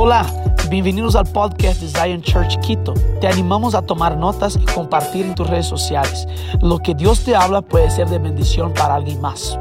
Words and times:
Hola, 0.00 0.32
bienvenidos 0.70 1.16
al 1.16 1.26
podcast 1.26 1.80
de 1.80 1.88
Zion 1.88 2.22
Church 2.22 2.56
Quito. 2.60 2.94
Te 3.20 3.26
animamos 3.26 3.74
a 3.74 3.82
tomar 3.82 4.16
notas 4.16 4.54
y 4.54 4.64
compartir 4.64 5.26
en 5.26 5.34
tus 5.34 5.50
redes 5.50 5.66
sociales. 5.66 6.28
Lo 6.62 6.78
que 6.78 6.94
Dios 6.94 7.24
te 7.24 7.34
habla 7.34 7.62
puede 7.62 7.90
ser 7.90 8.08
de 8.08 8.20
bendición 8.20 8.72
para 8.72 8.94
alguien 8.94 9.20
más. 9.20 9.58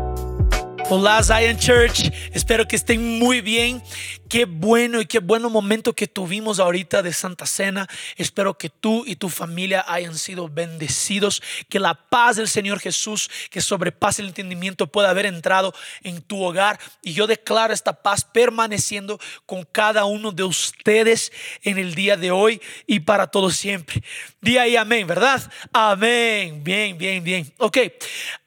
Hola 0.92 1.24
Zion 1.24 1.58
Church, 1.58 2.14
espero 2.34 2.68
que 2.68 2.76
estén 2.76 3.18
muy 3.18 3.42
bien. 3.42 3.82
Qué 4.30 4.46
bueno 4.46 5.00
y 5.00 5.06
qué 5.06 5.20
bueno 5.20 5.50
momento 5.50 5.94
que 5.94 6.08
tuvimos 6.08 6.60
ahorita 6.60 7.02
de 7.02 7.14
Santa 7.14 7.46
Cena. 7.46 7.88
Espero 8.18 8.58
que 8.58 8.70
tú 8.70 9.04
y 9.06 9.16
tu 9.16 9.30
familia 9.30 9.86
hayan 9.88 10.18
sido 10.18 10.50
bendecidos, 10.50 11.42
que 11.70 11.80
la 11.80 11.94
paz 11.94 12.36
del 12.36 12.50
Señor 12.50 12.80
Jesús, 12.80 13.30
que 13.50 13.62
sobrepasa 13.62 14.22
el 14.22 14.30
entendimiento, 14.30 14.88
pueda 14.88 15.10
haber 15.10 15.26
entrado 15.26 15.74
en 16.04 16.22
tu 16.22 16.44
hogar. 16.44 16.80
Y 17.02 17.14
yo 17.14 17.28
declaro 17.28 17.74
esta 17.74 17.94
paz 18.02 18.26
permaneciendo 18.26 19.20
con 19.46 19.64
cada 19.64 20.06
uno 20.06 20.32
de 20.32 20.44
ustedes 20.44 21.32
en 21.64 21.78
el 21.78 21.96
día 21.96 22.18
de 22.18 22.32
hoy 22.32 22.62
y 22.86 23.00
para 23.02 23.28
todo 23.28 23.50
siempre. 23.50 24.04
Día 24.42 24.68
y 24.68 24.76
amén, 24.76 25.08
¿verdad? 25.08 25.50
Amén. 25.72 26.64
Bien, 26.64 26.98
bien, 26.98 27.24
bien. 27.24 27.54
Ok. 27.58 27.78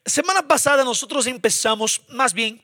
Semana 0.05 0.47
pasada 0.47 0.83
nosotros 0.83 1.27
empezamos, 1.27 2.03
más 2.09 2.33
bien, 2.35 2.61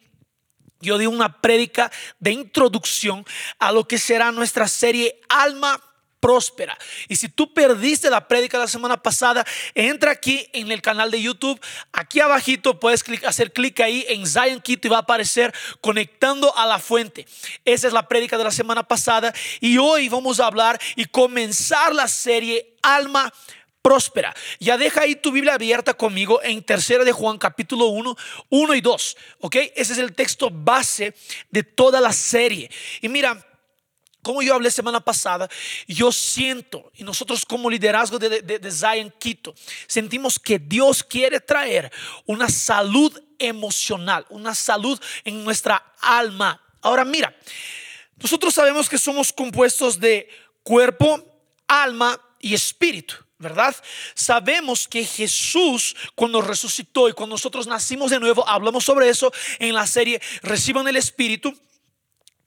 yo 0.80 0.98
di 0.98 1.06
una 1.06 1.40
prédica 1.40 1.90
de 2.18 2.32
introducción 2.32 3.24
a 3.58 3.72
lo 3.72 3.86
que 3.86 3.98
será 3.98 4.32
nuestra 4.32 4.68
serie 4.68 5.20
Alma 5.28 5.80
próspera. 6.20 6.76
Y 7.08 7.16
si 7.16 7.28
tú 7.28 7.52
perdiste 7.52 8.10
la 8.10 8.26
prédica 8.26 8.58
la 8.58 8.66
semana 8.66 9.00
pasada, 9.00 9.46
entra 9.74 10.10
aquí 10.10 10.48
en 10.52 10.72
el 10.72 10.82
canal 10.82 11.10
de 11.10 11.22
YouTube. 11.22 11.60
Aquí 11.92 12.20
abajito 12.20 12.80
puedes 12.80 13.04
hacer 13.24 13.52
clic 13.52 13.78
ahí 13.80 14.04
en 14.08 14.26
Zion 14.26 14.60
Quito 14.60 14.88
y 14.88 14.90
va 14.90 14.96
a 14.96 15.00
aparecer 15.00 15.54
conectando 15.80 16.56
a 16.56 16.66
la 16.66 16.78
fuente. 16.78 17.26
Esa 17.64 17.86
es 17.86 17.92
la 17.92 18.08
prédica 18.08 18.36
de 18.36 18.44
la 18.44 18.50
semana 18.50 18.82
pasada. 18.82 19.32
Y 19.60 19.78
hoy 19.78 20.08
vamos 20.08 20.40
a 20.40 20.46
hablar 20.46 20.80
y 20.96 21.04
comenzar 21.04 21.94
la 21.94 22.08
serie 22.08 22.74
Alma 22.82 23.32
próspera. 23.32 23.65
Ya 24.58 24.76
deja 24.76 25.02
ahí 25.02 25.14
tu 25.14 25.30
Biblia 25.30 25.54
abierta 25.54 25.94
conmigo 25.94 26.42
en 26.42 26.62
tercera 26.62 27.04
de 27.04 27.12
Juan 27.12 27.38
capítulo 27.38 27.86
1, 27.86 28.16
1 28.50 28.74
y 28.74 28.80
2. 28.80 29.16
¿Ok? 29.40 29.56
Ese 29.76 29.92
es 29.92 29.98
el 29.98 30.12
texto 30.12 30.50
base 30.50 31.14
de 31.50 31.62
toda 31.62 32.00
la 32.00 32.12
serie. 32.12 32.68
Y 33.00 33.08
mira, 33.08 33.46
como 34.22 34.42
yo 34.42 34.54
hablé 34.54 34.72
semana 34.72 34.98
pasada, 34.98 35.48
yo 35.86 36.10
siento, 36.10 36.90
y 36.96 37.04
nosotros 37.04 37.44
como 37.44 37.70
liderazgo 37.70 38.18
de, 38.18 38.42
de, 38.42 38.72
Zion 38.72 39.14
Quito, 39.20 39.54
sentimos 39.86 40.40
que 40.40 40.58
Dios 40.58 41.04
quiere 41.04 41.38
traer 41.38 41.92
una 42.24 42.48
salud 42.48 43.16
emocional, 43.38 44.26
una 44.30 44.52
salud 44.56 45.00
en 45.22 45.44
nuestra 45.44 45.94
alma. 46.00 46.60
Ahora 46.82 47.04
mira, 47.04 47.32
nosotros 48.16 48.52
sabemos 48.52 48.88
que 48.88 48.98
somos 48.98 49.32
compuestos 49.32 50.00
de 50.00 50.28
cuerpo, 50.64 51.24
alma 51.68 52.20
y 52.40 52.52
espíritu. 52.52 53.25
¿Verdad? 53.38 53.76
Sabemos 54.14 54.88
que 54.88 55.04
Jesús 55.04 55.94
cuando 56.14 56.40
resucitó 56.40 57.08
y 57.08 57.12
cuando 57.12 57.34
nosotros 57.34 57.66
nacimos 57.66 58.10
de 58.10 58.20
nuevo, 58.20 58.48
hablamos 58.48 58.84
sobre 58.84 59.08
eso 59.08 59.32
en 59.58 59.74
la 59.74 59.86
serie 59.86 60.20
Reciban 60.42 60.88
el 60.88 60.96
Espíritu. 60.96 61.56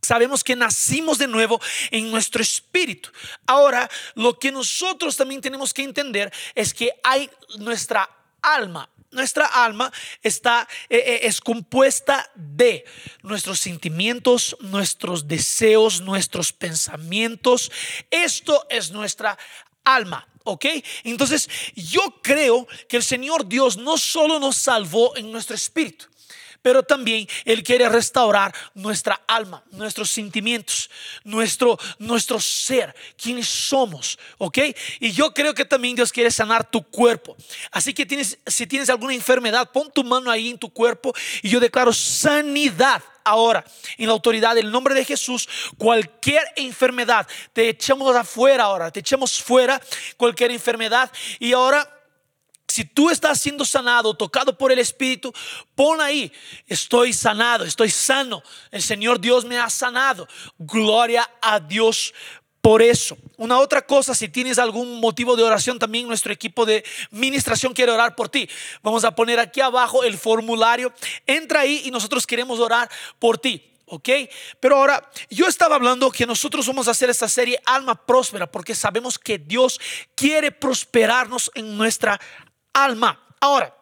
Sabemos 0.01 0.43
que 0.43 0.55
nacimos 0.55 1.17
de 1.17 1.27
nuevo 1.27 1.59
en 1.91 2.09
nuestro 2.09 2.41
espíritu. 2.41 3.09
Ahora, 3.45 3.89
lo 4.15 4.39
que 4.39 4.51
nosotros 4.51 5.17
también 5.17 5.41
tenemos 5.41 5.73
que 5.73 5.83
entender 5.83 6.31
es 6.55 6.73
que 6.73 6.91
hay 7.03 7.29
nuestra 7.57 8.09
alma. 8.41 8.89
Nuestra 9.11 9.45
alma 9.47 9.91
está 10.21 10.67
eh, 10.87 10.97
eh, 10.97 11.19
es 11.23 11.41
compuesta 11.41 12.29
de 12.35 12.85
nuestros 13.23 13.59
sentimientos, 13.59 14.55
nuestros 14.61 15.27
deseos, 15.27 16.01
nuestros 16.01 16.53
pensamientos. 16.53 17.71
Esto 18.09 18.67
es 18.69 18.91
nuestra 18.91 19.37
alma. 19.83 20.27
¿Ok? 20.49 20.65
Entonces 21.03 21.49
yo 21.75 22.01
creo 22.21 22.67
que 22.87 22.97
el 22.97 23.03
Señor 23.03 23.47
Dios 23.47 23.77
no 23.77 23.97
solo 23.97 24.39
nos 24.39 24.57
salvó 24.57 25.15
en 25.15 25.31
nuestro 25.31 25.55
espíritu, 25.55 26.05
pero 26.61 26.83
también 26.83 27.27
Él 27.45 27.63
quiere 27.63 27.87
restaurar 27.89 28.53
nuestra 28.73 29.21
alma, 29.27 29.63
nuestros 29.71 30.09
sentimientos, 30.09 30.89
nuestro, 31.23 31.77
nuestro 31.97 32.39
ser, 32.39 32.95
quienes 33.17 33.47
somos, 33.47 34.17
¿ok? 34.37 34.57
Y 34.99 35.11
yo 35.11 35.33
creo 35.33 35.53
que 35.53 35.65
también 35.65 35.95
Dios 35.95 36.11
quiere 36.11 36.31
sanar 36.31 36.69
tu 36.69 36.83
cuerpo. 36.83 37.35
Así 37.71 37.93
que 37.93 38.05
tienes, 38.05 38.37
si 38.45 38.67
tienes 38.67 38.89
alguna 38.89 39.13
enfermedad, 39.13 39.71
pon 39.71 39.91
tu 39.91 40.03
mano 40.03 40.31
ahí 40.31 40.49
en 40.49 40.57
tu 40.57 40.69
cuerpo 40.69 41.13
y 41.41 41.49
yo 41.49 41.59
declaro 41.59 41.93
sanidad 41.93 43.01
ahora 43.23 43.63
en 43.97 44.07
la 44.07 44.13
autoridad 44.13 44.55
del 44.55 44.71
nombre 44.71 44.95
de 44.95 45.05
Jesús 45.05 45.47
cualquier 45.77 46.43
enfermedad. 46.55 47.27
Te 47.53 47.69
echamos 47.69 48.15
afuera 48.15 48.65
ahora, 48.65 48.91
te 48.91 48.99
echamos 48.99 49.41
fuera 49.41 49.81
cualquier 50.17 50.51
enfermedad 50.51 51.11
y 51.39 51.53
ahora 51.53 51.98
si 52.69 52.85
tú 52.85 53.09
estás 53.09 53.41
siendo 53.41 53.65
sanado, 53.65 54.13
tocado 54.13 54.57
por 54.57 54.71
el 54.71 54.79
Espíritu, 54.79 55.33
pon 55.75 55.99
ahí, 56.01 56.31
estoy 56.67 57.13
sanado, 57.13 57.65
estoy 57.65 57.89
sano. 57.89 58.43
El 58.71 58.81
Señor 58.81 59.19
Dios 59.19 59.43
me 59.43 59.57
ha 59.57 59.69
sanado. 59.69 60.27
Gloria 60.57 61.29
a 61.41 61.59
Dios 61.59 62.13
por 62.61 62.81
eso. 62.81 63.17
Una 63.37 63.57
otra 63.57 63.81
cosa, 63.81 64.13
si 64.13 64.29
tienes 64.29 64.59
algún 64.59 64.99
motivo 64.99 65.35
de 65.35 65.43
oración, 65.43 65.79
también 65.79 66.07
nuestro 66.07 66.31
equipo 66.31 66.65
de 66.65 66.83
ministración 67.11 67.73
quiere 67.73 67.91
orar 67.91 68.15
por 68.15 68.29
ti. 68.29 68.47
Vamos 68.83 69.03
a 69.03 69.15
poner 69.15 69.39
aquí 69.39 69.61
abajo 69.61 70.03
el 70.03 70.17
formulario. 70.17 70.93
Entra 71.25 71.61
ahí 71.61 71.81
y 71.85 71.91
nosotros 71.91 72.27
queremos 72.27 72.59
orar 72.59 72.89
por 73.17 73.37
ti. 73.37 73.63
¿ok? 73.89 74.09
Pero 74.59 74.77
ahora, 74.77 75.09
yo 75.29 75.47
estaba 75.47 75.75
hablando 75.75 76.11
que 76.11 76.25
nosotros 76.25 76.67
vamos 76.67 76.87
a 76.87 76.91
hacer 76.91 77.09
esta 77.09 77.27
serie 77.27 77.59
Alma 77.65 77.95
Próspera 77.95 78.49
porque 78.49 78.75
sabemos 78.75 79.17
que 79.17 79.37
Dios 79.37 79.79
quiere 80.15 80.51
prosperarnos 80.51 81.51
en 81.55 81.77
nuestra 81.77 82.19
alma. 82.83 83.19
Ahora, 83.39 83.75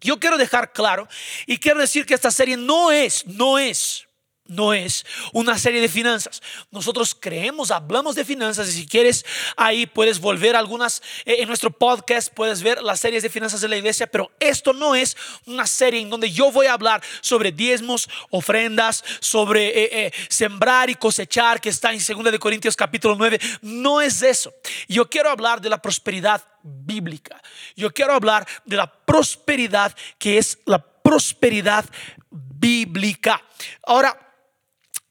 yo 0.00 0.18
quiero 0.18 0.36
dejar 0.36 0.72
claro 0.72 1.08
y 1.46 1.58
quiero 1.58 1.80
decir 1.80 2.04
que 2.04 2.14
esta 2.14 2.30
serie 2.30 2.56
no 2.56 2.90
es, 2.90 3.26
no 3.26 3.58
es 3.58 4.08
no 4.52 4.74
es 4.74 5.04
una 5.32 5.58
serie 5.58 5.80
de 5.80 5.88
finanzas. 5.88 6.42
Nosotros 6.70 7.16
creemos, 7.18 7.70
hablamos 7.70 8.14
de 8.14 8.24
finanzas 8.24 8.68
y 8.68 8.72
si 8.72 8.86
quieres 8.86 9.24
ahí 9.56 9.86
puedes 9.86 10.20
volver 10.20 10.56
algunas 10.56 11.02
eh, 11.24 11.36
en 11.38 11.48
nuestro 11.48 11.70
podcast, 11.70 12.32
puedes 12.32 12.62
ver 12.62 12.82
las 12.82 13.00
series 13.00 13.22
de 13.22 13.30
finanzas 13.30 13.60
de 13.60 13.68
la 13.68 13.76
iglesia, 13.76 14.06
pero 14.06 14.30
esto 14.38 14.72
no 14.72 14.94
es 14.94 15.16
una 15.46 15.66
serie 15.66 16.00
en 16.00 16.10
donde 16.10 16.30
yo 16.30 16.50
voy 16.52 16.66
a 16.66 16.74
hablar 16.74 17.02
sobre 17.20 17.52
diezmos, 17.52 18.08
ofrendas, 18.30 19.04
sobre 19.20 19.68
eh, 19.68 20.06
eh, 20.06 20.12
sembrar 20.28 20.90
y 20.90 20.94
cosechar 20.94 21.60
que 21.60 21.70
está 21.70 21.92
en 21.92 21.98
2 21.98 22.32
de 22.32 22.38
Corintios 22.38 22.76
capítulo 22.76 23.14
9. 23.16 23.40
No 23.62 24.00
es 24.00 24.22
eso. 24.22 24.52
Yo 24.88 25.08
quiero 25.08 25.30
hablar 25.30 25.60
de 25.60 25.70
la 25.70 25.80
prosperidad 25.80 26.42
bíblica. 26.62 27.40
Yo 27.76 27.92
quiero 27.92 28.12
hablar 28.14 28.46
de 28.64 28.76
la 28.76 28.92
prosperidad 28.92 29.94
que 30.18 30.38
es 30.38 30.58
la 30.66 30.78
prosperidad 30.78 31.84
bíblica. 32.30 33.42
Ahora, 33.84 34.31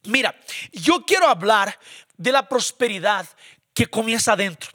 Mira, 0.04 0.34
yo 0.72 1.04
quiero 1.06 1.28
hablar 1.28 1.78
de 2.16 2.32
la 2.32 2.48
prosperidad 2.48 3.28
que 3.74 3.86
comienza 3.86 4.32
adentro. 4.32 4.70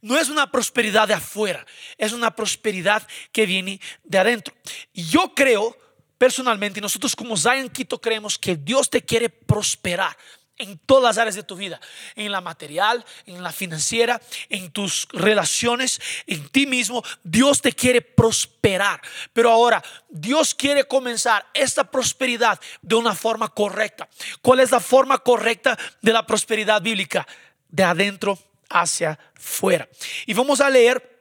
No 0.00 0.18
es 0.18 0.28
una 0.28 0.50
prosperidad 0.50 1.08
de 1.08 1.14
afuera, 1.14 1.64
es 1.96 2.12
una 2.12 2.34
prosperidad 2.34 3.06
que 3.32 3.46
viene 3.46 3.80
de 4.02 4.18
adentro. 4.18 4.54
Yo 4.92 5.34
creo 5.34 5.76
personalmente, 6.18 6.80
nosotros 6.80 7.16
como 7.16 7.36
Zion 7.36 7.68
Quito 7.68 8.00
creemos 8.00 8.38
que 8.38 8.56
Dios 8.56 8.88
te 8.90 9.02
quiere 9.02 9.28
prosperar 9.28 10.16
en 10.58 10.78
todas 10.78 11.02
las 11.02 11.18
áreas 11.18 11.34
de 11.34 11.42
tu 11.42 11.56
vida, 11.56 11.80
en 12.14 12.30
la 12.30 12.40
material, 12.40 13.04
en 13.26 13.42
la 13.42 13.52
financiera, 13.52 14.20
en 14.48 14.70
tus 14.70 15.08
relaciones, 15.12 16.00
en 16.26 16.48
ti 16.48 16.66
mismo. 16.66 17.02
Dios 17.22 17.60
te 17.60 17.72
quiere 17.72 18.00
prosperar. 18.00 19.00
Pero 19.32 19.50
ahora, 19.50 19.82
Dios 20.08 20.54
quiere 20.54 20.84
comenzar 20.84 21.46
esta 21.54 21.90
prosperidad 21.90 22.60
de 22.82 22.94
una 22.94 23.14
forma 23.14 23.48
correcta. 23.48 24.08
¿Cuál 24.42 24.60
es 24.60 24.70
la 24.70 24.80
forma 24.80 25.18
correcta 25.18 25.78
de 26.02 26.12
la 26.12 26.26
prosperidad 26.26 26.80
bíblica? 26.80 27.26
De 27.68 27.82
adentro 27.82 28.38
hacia 28.68 29.18
fuera. 29.34 29.88
Y 30.26 30.34
vamos 30.34 30.60
a 30.60 30.70
leer 30.70 31.13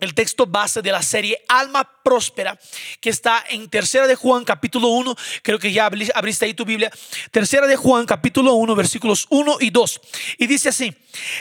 el 0.00 0.14
texto 0.14 0.46
base 0.46 0.82
de 0.82 0.90
la 0.90 1.02
serie 1.02 1.44
Alma 1.48 1.88
Próspera, 2.02 2.58
que 3.00 3.10
está 3.10 3.44
en 3.48 3.68
Tercera 3.68 4.06
de 4.06 4.16
Juan, 4.16 4.44
capítulo 4.44 4.88
1. 4.88 5.14
Creo 5.42 5.58
que 5.58 5.72
ya 5.72 5.86
abriste 5.86 6.44
ahí 6.44 6.54
tu 6.54 6.64
Biblia. 6.64 6.90
Tercera 7.30 7.66
de 7.66 7.76
Juan, 7.76 8.06
capítulo 8.06 8.54
1, 8.54 8.74
versículos 8.74 9.26
1 9.30 9.58
y 9.60 9.70
2. 9.70 10.00
Y 10.38 10.46
dice 10.46 10.70
así: 10.70 10.94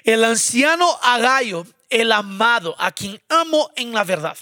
El 0.04 0.24
anciano 0.24 1.00
Agayo, 1.02 1.66
el 1.90 2.12
amado, 2.12 2.76
a 2.78 2.92
quien 2.92 3.20
amo 3.30 3.72
en 3.76 3.94
la 3.94 4.04
verdad. 4.04 4.38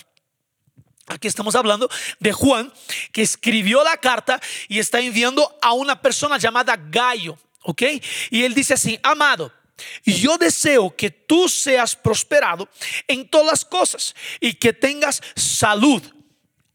Aquí 1.08 1.28
estamos 1.28 1.56
hablando 1.56 1.90
de 2.20 2.34
Juan, 2.34 2.74
que 3.14 3.22
escribió 3.22 3.82
la 3.84 3.96
carta 3.98 4.42
y 4.68 4.80
está 4.80 5.00
enviando 5.00 5.58
a 5.62 5.72
una 5.72 6.02
persona 6.02 6.38
llamada 6.38 6.76
Gallo. 6.78 7.38
¿Ok? 7.62 7.84
Y 8.32 8.44
él 8.44 8.54
dice 8.54 8.74
así: 8.74 9.00
Amado 9.04 9.57
yo 10.04 10.38
deseo 10.38 10.96
que 10.96 11.10
tú 11.12 11.48
seas 11.50 11.96
prosperado 11.96 12.70
en 13.08 13.30
todas 13.30 13.48
las 13.48 13.66
cosas 13.66 14.16
y 14.40 14.54
que 14.54 14.74
tengas 14.74 15.22
salud, 15.36 16.02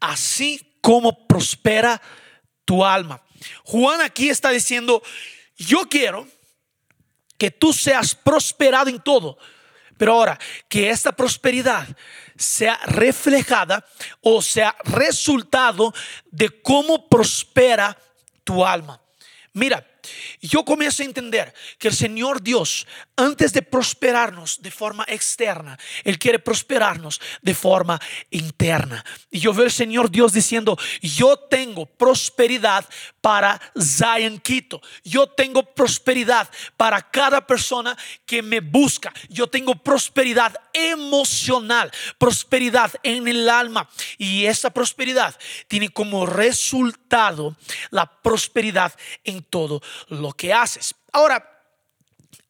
así 0.00 0.76
como 0.80 1.26
prospera 1.26 2.00
tu 2.64 2.84
alma. 2.84 3.22
Juan 3.64 4.00
aquí 4.00 4.28
está 4.28 4.50
diciendo, 4.50 5.02
yo 5.56 5.88
quiero 5.88 6.28
que 7.38 7.50
tú 7.50 7.72
seas 7.72 8.14
prosperado 8.14 8.88
en 8.88 9.00
todo. 9.00 9.38
Pero 9.98 10.14
ahora, 10.14 10.38
que 10.68 10.90
esta 10.90 11.12
prosperidad 11.12 11.86
sea 12.36 12.76
reflejada 12.86 13.86
o 14.20 14.42
sea 14.42 14.74
resultado 14.84 15.92
de 16.30 16.60
cómo 16.62 17.08
prospera 17.08 17.96
tu 18.42 18.64
alma. 18.64 19.00
Mira, 19.52 19.86
yo 20.40 20.64
comienzo 20.64 21.02
a 21.02 21.06
entender 21.06 21.54
que 21.78 21.88
el 21.88 21.94
Señor 21.94 22.42
Dios, 22.42 22.86
antes 23.16 23.52
de 23.52 23.62
prosperarnos 23.62 24.60
de 24.60 24.70
forma 24.70 25.04
externa, 25.06 25.78
Él 26.04 26.18
quiere 26.18 26.38
prosperarnos 26.38 27.20
de 27.40 27.54
forma 27.54 28.00
interna. 28.30 29.04
Y 29.30 29.40
yo 29.40 29.54
veo 29.54 29.66
al 29.66 29.72
Señor 29.72 30.10
Dios 30.10 30.32
diciendo, 30.32 30.76
yo 31.00 31.36
tengo 31.36 31.86
prosperidad 31.86 32.88
para 33.20 33.60
Zion 33.80 34.38
Quito. 34.38 34.80
Yo 35.04 35.28
tengo 35.28 35.62
prosperidad 35.62 36.50
para 36.76 37.00
cada 37.00 37.46
persona 37.46 37.96
que 38.26 38.42
me 38.42 38.60
busca. 38.60 39.12
Yo 39.28 39.46
tengo 39.46 39.76
prosperidad 39.76 40.54
emocional, 40.72 41.92
prosperidad 42.18 42.92
en 43.02 43.28
el 43.28 43.48
alma. 43.48 43.88
Y 44.18 44.46
esa 44.46 44.70
prosperidad 44.70 45.38
tiene 45.68 45.90
como 45.90 46.26
resultado 46.26 47.56
la 47.90 48.06
prosperidad 48.06 48.92
en 49.24 49.42
todo 49.42 49.80
lo 50.08 50.32
que 50.32 50.52
haces. 50.52 50.94
Ahora, 51.12 51.48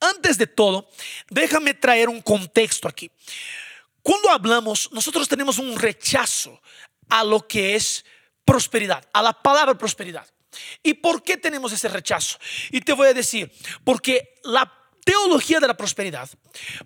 antes 0.01 0.39
de 0.39 0.47
todo, 0.47 0.89
déjame 1.31 1.75
traer 1.75 2.09
un 2.09 2.21
contexto 2.21 2.89
aquí. 2.89 3.11
Cuando 4.03 4.31
hablamos, 4.31 4.91
nosotros 4.93 5.29
tenemos 5.29 5.59
un 5.59 5.79
rechazo 5.79 6.61
a 7.09 7.23
lo 7.23 7.47
que 7.47 7.77
es 7.77 8.05
prosperidad, 8.45 9.07
a 9.13 9.23
la 9.23 9.33
palabra 9.33 9.79
prosperidad. 9.79 10.27
¿Y 10.83 10.95
por 10.95 11.23
qué 11.23 11.37
tenemos 11.37 11.73
ese 11.73 11.89
rechazo? 11.89 12.39
Y 12.71 12.81
te 12.81 12.93
voy 12.93 13.09
a 13.09 13.15
decir, 13.15 13.53
porque 13.85 14.35
la 14.43 14.71
teología 15.05 15.61
de 15.61 15.69
la 15.69 15.77
prosperidad 15.77 16.29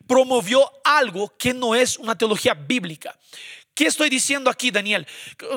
promovió 0.07 0.71
algo 0.85 1.37
que 1.37 1.55
no 1.55 1.75
es 1.75 1.99
una 1.99 2.17
teología 2.17 2.55
bíblica. 2.55 3.19
¿Qué 3.77 3.87
estoy 3.87 4.09
diciendo 4.09 4.49
aquí, 4.49 4.71
Daniel? 4.71 5.07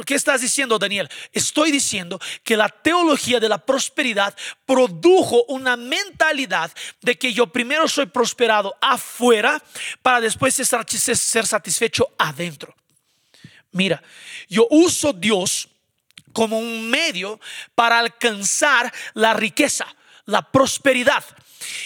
¿Qué 0.05 0.13
estás 0.13 0.41
diciendo, 0.41 0.77
Daniel? 0.77 1.09
Estoy 1.31 1.71
diciendo 1.71 2.19
que 2.43 2.57
la 2.57 2.67
teología 2.67 3.39
de 3.39 3.47
la 3.47 3.57
prosperidad 3.65 4.35
produjo 4.65 5.45
una 5.45 5.77
mentalidad 5.77 6.69
de 7.01 7.17
que 7.17 7.31
yo 7.31 7.47
primero 7.47 7.87
soy 7.87 8.07
prosperado 8.07 8.75
afuera 8.81 9.63
para 10.01 10.19
después 10.19 10.53
ser 10.53 11.47
satisfecho 11.47 12.09
adentro. 12.17 12.75
Mira, 13.71 14.03
yo 14.49 14.67
uso 14.69 15.13
Dios 15.13 15.69
como 16.33 16.59
un 16.59 16.89
medio 16.89 17.39
para 17.73 17.99
alcanzar 17.99 18.93
la 19.13 19.33
riqueza, 19.33 19.87
la 20.25 20.41
prosperidad. 20.41 21.23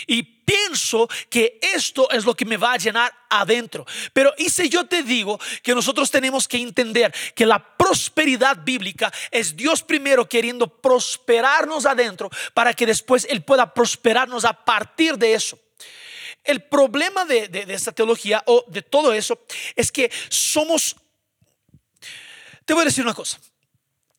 Y 0.07 0.23
pienso 0.23 1.07
que 1.29 1.59
esto 1.61 2.09
es 2.11 2.25
lo 2.25 2.35
que 2.35 2.45
me 2.45 2.57
va 2.57 2.73
a 2.73 2.77
llenar 2.77 3.13
adentro. 3.29 3.85
Pero 4.13 4.33
y 4.37 4.49
si 4.49 4.69
yo 4.69 4.85
te 4.85 5.03
digo 5.03 5.39
que 5.61 5.73
nosotros 5.73 6.11
tenemos 6.11 6.47
que 6.47 6.57
entender 6.57 7.13
que 7.35 7.45
la 7.45 7.75
prosperidad 7.77 8.57
bíblica 8.63 9.11
es 9.31 9.55
Dios 9.55 9.83
primero 9.83 10.27
queriendo 10.27 10.67
prosperarnos 10.67 11.85
adentro 11.85 12.29
para 12.53 12.73
que 12.73 12.85
después 12.85 13.25
Él 13.29 13.43
pueda 13.43 13.73
prosperarnos 13.73 14.45
a 14.45 14.53
partir 14.53 15.17
de 15.17 15.33
eso. 15.33 15.59
El 16.43 16.63
problema 16.63 17.23
de, 17.25 17.47
de 17.47 17.73
esta 17.73 17.93
teología 17.93 18.43
o 18.47 18.65
de 18.67 18.81
todo 18.81 19.13
eso 19.13 19.39
es 19.75 19.91
que 19.91 20.11
somos, 20.29 20.95
te 22.65 22.73
voy 22.73 22.81
a 22.81 22.85
decir 22.85 23.03
una 23.03 23.13
cosa, 23.13 23.39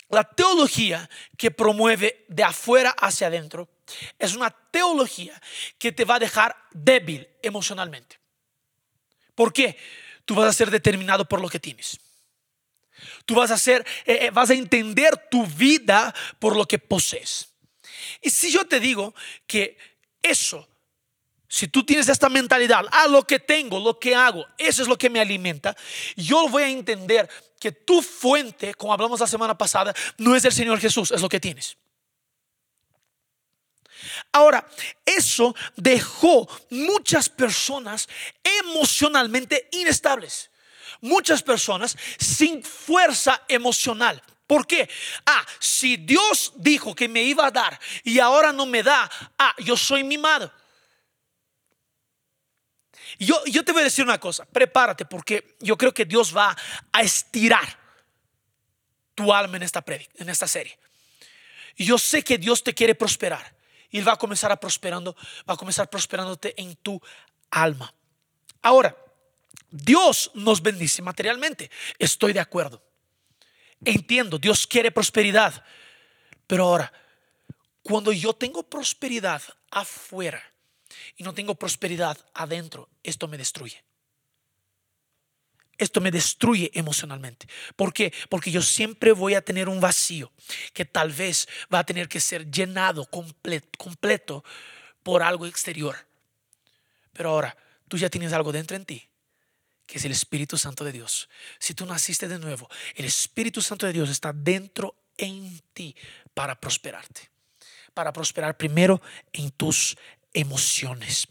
la 0.08 0.25
teología 0.25 1.08
que 1.37 1.50
promueve 1.50 2.25
de 2.28 2.44
afuera 2.44 2.94
hacia 2.99 3.26
adentro 3.26 3.69
es 4.19 4.34
una 4.34 4.50
teología 4.50 5.40
que 5.78 5.92
te 5.92 6.04
va 6.04 6.16
a 6.16 6.19
dejar 6.20 6.56
débil 6.72 7.28
emocionalmente. 7.42 8.19
¿Por 9.34 9.52
qué? 9.52 9.76
Tú 10.25 10.34
vas 10.34 10.48
a 10.48 10.52
ser 10.52 10.70
determinado 10.70 11.26
por 11.28 11.40
lo 11.40 11.48
que 11.48 11.60
tienes. 11.60 11.98
Tú 13.25 13.34
vas 13.34 13.50
a 13.50 13.58
ser, 13.58 13.86
eh, 14.06 14.19
eh, 14.22 14.31
vas 14.31 14.50
a 14.50 14.54
entender 14.54 15.28
tu 15.31 15.46
vida 15.46 16.14
por 16.38 16.56
lo 16.56 16.66
que 16.66 16.78
posees. 16.78 17.48
Y 18.20 18.31
si 18.31 18.50
yo 18.50 18.66
te 18.66 18.81
digo 18.81 19.14
que 19.46 19.76
eso, 20.22 20.69
si 21.48 21.69
tú 21.69 21.84
tienes 21.84 22.08
esta 22.08 22.28
mentalidad, 22.28 22.84
ah, 22.90 23.06
lo 23.06 23.26
que 23.26 23.38
tengo, 23.38 23.78
lo 23.78 23.98
que 23.98 24.14
hago, 24.14 24.46
eso 24.58 24.82
es 24.82 24.88
lo 24.88 24.96
que 24.96 25.10
me 25.10 25.20
alimenta, 25.20 25.76
yo 26.16 26.48
voy 26.48 26.62
a 26.62 26.69
entender 26.69 27.28
que 27.60 27.72
tu 27.72 28.02
fuente, 28.02 28.75
como 28.75 28.92
hablamos 28.92 29.20
la 29.20 29.26
semana 29.26 29.56
pasada, 29.56 29.94
no 30.19 30.34
es 30.34 30.44
el 30.44 30.52
Señor 30.52 30.80
Jesús, 30.80 31.10
es 31.10 31.20
lo 31.20 31.28
que 31.28 31.40
tienes. 31.40 31.76
Ahora, 34.34 34.66
eso 35.06 35.54
dejó 35.76 36.48
muchas 36.70 37.28
personas 37.28 38.08
emocionalmente 38.42 39.69
inestables. 39.70 40.50
Muchas 41.00 41.40
personas 41.40 41.96
sin 42.19 42.64
fuerza 42.64 43.42
emocional. 43.46 44.20
¿Por 44.48 44.66
qué? 44.66 44.90
Ah, 45.25 45.46
si 45.60 45.98
Dios 45.98 46.52
dijo 46.56 46.96
que 46.96 47.08
me 47.08 47.22
iba 47.22 47.46
a 47.46 47.52
dar 47.52 47.78
y 48.02 48.19
ahora 48.19 48.52
no 48.52 48.66
me 48.66 48.82
da, 48.82 49.08
ah, 49.38 49.54
yo 49.58 49.76
soy 49.76 50.02
mimado. 50.02 50.52
Yo, 53.20 53.40
yo 53.44 53.64
te 53.64 53.70
voy 53.70 53.82
a 53.82 53.84
decir 53.84 54.04
una 54.04 54.19
cosa, 54.19 54.44
prepárate 54.46 55.04
porque 55.04 55.54
yo 55.60 55.78
creo 55.78 55.94
que 55.94 56.06
Dios 56.06 56.37
va 56.37 56.56
a 56.90 57.02
estirar 57.02 57.78
tu 59.14 59.32
alma 59.32 59.58
en 59.58 59.62
esta, 59.62 59.84
en 59.87 60.28
esta 60.28 60.48
serie. 60.48 60.76
Yo 61.76 61.98
sé 61.98 62.25
que 62.25 62.37
Dios 62.37 62.64
te 62.64 62.75
quiere 62.75 62.96
prosperar 62.96 63.53
y 63.94 63.99
Él 63.99 64.08
va 64.08 64.14
a 64.14 64.17
comenzar 64.17 64.50
a 64.50 64.58
prosperando, 64.58 65.14
va 65.49 65.55
a 65.55 65.56
comenzar 65.56 65.88
prosperándote 65.88 66.61
en 66.61 66.75
tu 66.75 67.00
alma. 67.49 67.94
Ahora, 68.61 68.96
Dios 69.70 70.32
nos 70.35 70.61
bendice 70.61 71.00
materialmente. 71.00 71.70
Estoy 71.96 72.32
de 72.32 72.41
acuerdo. 72.41 72.82
Entiendo, 73.85 74.37
Dios 74.37 74.67
quiere 74.67 74.91
prosperidad. 74.91 75.64
Pero 76.49 76.64
ahora, 76.64 76.93
cuando 77.85 78.11
yo 78.11 78.32
tengo 78.32 78.64
prosperidad 78.64 79.41
afuera 79.70 80.43
y 81.17 81.23
no 81.23 81.32
tengo 81.32 81.55
prosperidad 81.55 82.19
adentro, 82.35 82.88
esto 83.05 83.29
me 83.29 83.38
destruye 83.38 83.85
esto 85.79 86.00
me 86.00 86.11
destruye 86.11 86.71
emocionalmente. 86.75 87.47
¿Por 87.76 87.93
qué? 87.93 88.12
Porque 88.29 88.50
yo 88.50 88.62
siempre 88.62 89.12
voy 89.12 89.35
a 89.35 89.43
tener 89.43 89.69
un 89.69 89.81
vacío 89.81 90.32
que 90.73 90.85
tal 90.85 91.12
vez 91.12 91.49
va 91.73 91.81
a 91.81 91.87
tener 91.87 92.09
que 92.09 92.21
ser 92.21 92.50
llenado 92.50 93.07
completo, 93.07 94.45
por 95.02 95.23
algo 95.23 95.47
exterior. 95.47 95.97
Pero 97.12 97.31
ahora, 97.31 97.57
tú 97.88 97.99
ya 97.99 98.09
tienes 98.09 98.33
algo 98.33 98.52
dentro 98.52 98.76
en 98.76 98.85
ti, 98.85 99.07
que 99.87 99.99
es 99.99 100.04
el 100.04 100.12
Espíritu 100.12 100.57
Santo 100.57 100.83
de 100.83 100.93
Dios. 100.93 101.28
Si 101.59 101.75
tú 101.75 101.85
naciste 101.85 102.26
de 102.26 102.38
nuevo, 102.38 102.69
el 102.95 103.04
Espíritu 103.04 103.61
Santo 103.61 103.87
de 103.87 103.93
Dios 103.93 104.09
está 104.09 104.33
dentro 104.33 104.97
en 105.19 105.61
ti 105.73 105.95
para 106.33 106.59
prosperarte. 106.59 107.31
Para 107.93 108.12
prosperar 108.12 108.57
primero 108.57 109.00
en 109.33 109.50
tus 109.50 109.97
emociones. 110.33 111.28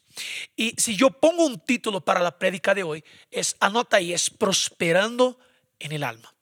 Y 0.56 0.76
si 0.78 0.96
yo 0.96 1.10
pongo 1.10 1.46
un 1.46 1.60
título 1.60 2.02
para 2.02 2.20
la 2.20 2.38
prédica 2.38 2.74
de 2.74 2.84
hoy, 2.84 3.04
es, 3.32 3.56
anota 3.60 3.98
ahí, 3.98 4.14
es 4.14 4.30
prosperando 4.30 5.40
en 5.80 5.92
el 5.92 6.04
alma. 6.04 6.34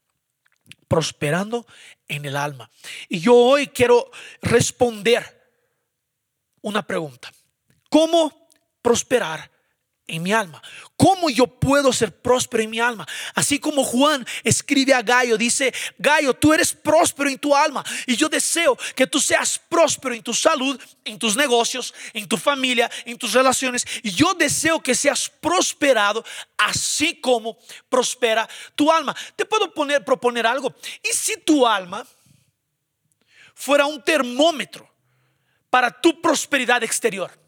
Prosperando 0.87 1.65
en 2.07 2.25
el 2.25 2.35
alma. 2.35 2.69
Y 3.07 3.19
yo 3.19 3.35
hoy 3.35 3.67
quiero 3.67 4.11
responder 4.41 5.41
una 6.61 6.85
pregunta. 6.85 7.31
¿Cómo 7.89 8.49
prosperar 8.81 9.49
en 10.11 10.21
mi 10.21 10.33
alma. 10.33 10.61
¿Cómo 10.97 11.29
yo 11.29 11.47
puedo 11.47 11.93
ser 11.93 12.15
próspero 12.15 12.61
en 12.61 12.69
mi 12.69 12.79
alma? 12.79 13.07
Así 13.33 13.59
como 13.59 13.83
Juan 13.83 14.27
escribe 14.43 14.93
a 14.93 15.01
Gallo, 15.01 15.37
dice, 15.37 15.73
Gallo, 15.97 16.33
tú 16.33 16.53
eres 16.53 16.73
próspero 16.73 17.29
en 17.29 17.39
tu 17.39 17.55
alma 17.55 17.83
y 18.05 18.17
yo 18.17 18.27
deseo 18.27 18.77
que 18.93 19.07
tú 19.07 19.19
seas 19.19 19.57
próspero 19.57 20.13
en 20.13 20.21
tu 20.21 20.33
salud, 20.33 20.79
en 21.05 21.17
tus 21.17 21.37
negocios, 21.37 21.93
en 22.13 22.27
tu 22.27 22.35
familia, 22.37 22.91
en 23.05 23.17
tus 23.17 23.31
relaciones. 23.31 23.85
Y 24.03 24.11
yo 24.11 24.33
deseo 24.33 24.81
que 24.81 24.93
seas 24.93 25.29
prosperado 25.29 26.25
así 26.57 27.15
como 27.15 27.57
prospera 27.87 28.47
tu 28.75 28.91
alma. 28.91 29.15
Te 29.37 29.45
puedo 29.45 29.73
poner, 29.73 30.03
proponer 30.03 30.45
algo. 30.45 30.75
¿Y 31.01 31.15
si 31.15 31.37
tu 31.37 31.65
alma 31.65 32.05
fuera 33.55 33.85
un 33.85 34.03
termómetro 34.03 34.91
para 35.69 35.89
tu 35.89 36.21
prosperidad 36.21 36.83
exterior? 36.83 37.40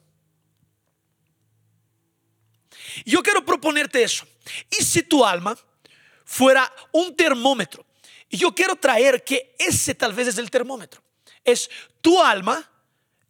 Yo 3.05 3.21
quiero 3.23 3.45
proponerte 3.45 4.03
eso. 4.03 4.27
¿Y 4.69 4.83
si 4.83 5.03
tu 5.03 5.25
alma 5.25 5.57
fuera 6.25 6.71
un 6.91 7.15
termómetro? 7.15 7.85
Yo 8.29 8.53
quiero 8.53 8.75
traer 8.75 9.23
que 9.23 9.55
ese 9.59 9.93
tal 9.93 10.13
vez 10.13 10.27
es 10.27 10.37
el 10.37 10.49
termómetro. 10.49 11.01
Es 11.43 11.69
tu 12.01 12.21
alma, 12.21 12.69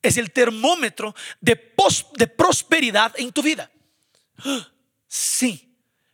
es 0.01 0.17
el 0.17 0.31
termómetro 0.31 1.13
de, 1.41 1.73
de 2.15 2.27
prosperidad 2.27 3.13
en 3.17 3.31
tu 3.31 3.41
vida. 3.41 3.69
Sí. 5.07 5.69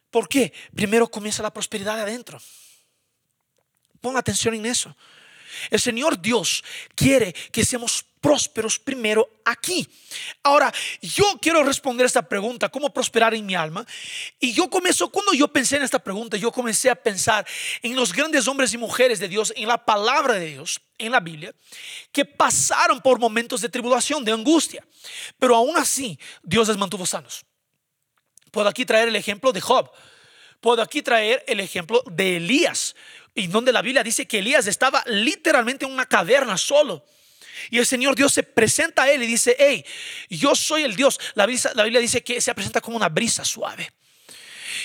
¿Por 0.09 0.27
qué? 0.27 0.53
Primero 0.75 1.09
comienza 1.09 1.43
la 1.43 1.53
prosperidad 1.53 1.99
adentro. 1.99 2.41
Pon 4.01 4.17
atención 4.17 4.55
en 4.55 4.65
eso. 4.65 4.95
El 5.69 5.79
Señor 5.79 6.21
Dios 6.21 6.63
quiere 6.95 7.33
que 7.51 7.65
seamos 7.65 8.05
prósperos 8.19 8.79
primero 8.79 9.29
aquí. 9.45 9.87
Ahora, 10.43 10.73
yo 11.01 11.23
quiero 11.41 11.63
responder 11.63 12.05
esta 12.05 12.21
pregunta, 12.21 12.69
¿cómo 12.69 12.93
prosperar 12.93 13.33
en 13.33 13.45
mi 13.45 13.55
alma? 13.55 13.85
Y 14.39 14.53
yo 14.53 14.69
comencé, 14.69 15.05
cuando 15.11 15.33
yo 15.33 15.47
pensé 15.47 15.77
en 15.77 15.83
esta 15.83 15.99
pregunta, 15.99 16.37
yo 16.37 16.51
comencé 16.51 16.89
a 16.89 16.95
pensar 16.95 17.45
en 17.81 17.95
los 17.95 18.13
grandes 18.13 18.47
hombres 18.47 18.73
y 18.73 18.77
mujeres 18.77 19.19
de 19.19 19.27
Dios, 19.27 19.53
en 19.55 19.67
la 19.67 19.83
palabra 19.83 20.33
de 20.33 20.47
Dios, 20.47 20.81
en 20.97 21.11
la 21.11 21.19
Biblia, 21.19 21.53
que 22.11 22.25
pasaron 22.25 23.01
por 23.01 23.19
momentos 23.19 23.61
de 23.61 23.69
tribulación, 23.69 24.23
de 24.25 24.31
angustia, 24.31 24.85
pero 25.37 25.55
aún 25.55 25.77
así 25.77 26.19
Dios 26.43 26.67
les 26.67 26.77
mantuvo 26.77 27.05
sanos. 27.05 27.45
Puedo 28.51 28.67
aquí 28.67 28.85
traer 28.85 29.07
el 29.07 29.15
ejemplo 29.15 29.51
de 29.51 29.61
Job. 29.61 29.91
Puedo 30.59 30.81
aquí 30.81 31.01
traer 31.01 31.43
el 31.47 31.61
ejemplo 31.61 32.03
de 32.11 32.37
Elías, 32.37 32.95
y 33.39 33.47
donde 33.47 33.71
la 33.71 33.81
Biblia 33.81 34.03
dice 34.03 34.27
que 34.27 34.39
Elías 34.39 34.67
estaba 34.67 35.03
literalmente 35.07 35.85
en 35.85 35.91
una 35.91 36.05
caverna 36.05 36.57
solo. 36.57 37.05
Y 37.69 37.77
el 37.77 37.85
Señor 37.85 38.15
Dios 38.15 38.33
se 38.33 38.43
presenta 38.43 39.03
a 39.03 39.11
él 39.11 39.23
y 39.23 39.27
dice, 39.27 39.55
hey, 39.57 39.83
yo 40.29 40.55
soy 40.55 40.83
el 40.83 40.95
Dios. 40.95 41.19
La, 41.35 41.47
la 41.73 41.83
Biblia 41.83 41.99
dice 41.99 42.23
que 42.23 42.41
se 42.41 42.53
presenta 42.53 42.81
como 42.81 42.97
una 42.97 43.09
brisa 43.09 43.43
suave. 43.43 43.91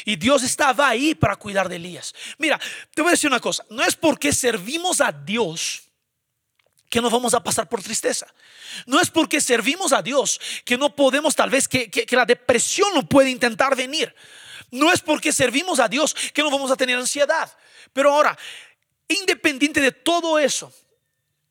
Y 0.04 0.16
Dios 0.16 0.42
estaba 0.42 0.88
ahí 0.88 1.14
para 1.14 1.36
cuidar 1.36 1.68
de 1.68 1.76
Elías. 1.76 2.14
Mira, 2.38 2.60
te 2.94 3.02
voy 3.02 3.10
a 3.10 3.12
decir 3.12 3.28
una 3.28 3.40
cosa. 3.40 3.64
No 3.70 3.82
es 3.84 3.96
porque 3.96 4.32
servimos 4.32 5.00
a 5.00 5.12
Dios 5.12 5.82
que 6.90 7.00
no 7.00 7.10
vamos 7.10 7.34
a 7.34 7.42
pasar 7.42 7.68
por 7.68 7.82
tristeza. 7.82 8.26
No 8.86 9.00
es 9.00 9.10
porque 9.10 9.40
servimos 9.40 9.92
a 9.92 10.02
Dios 10.02 10.40
que 10.64 10.76
no 10.76 10.94
podemos, 10.94 11.34
tal 11.34 11.50
vez, 11.50 11.66
que, 11.68 11.90
que 11.90 12.16
la 12.16 12.24
depresión 12.26 12.88
no 12.94 13.08
puede 13.08 13.30
intentar 13.30 13.74
venir. 13.76 14.14
No 14.70 14.92
es 14.92 15.00
porque 15.00 15.32
servimos 15.32 15.80
a 15.80 15.88
Dios 15.88 16.14
que 16.32 16.42
no 16.42 16.50
vamos 16.50 16.70
a 16.70 16.76
tener 16.76 16.98
ansiedad. 16.98 17.50
Pero 17.92 18.12
ahora, 18.12 18.36
independiente 19.08 19.80
de 19.80 19.92
todo 19.92 20.38
eso, 20.38 20.72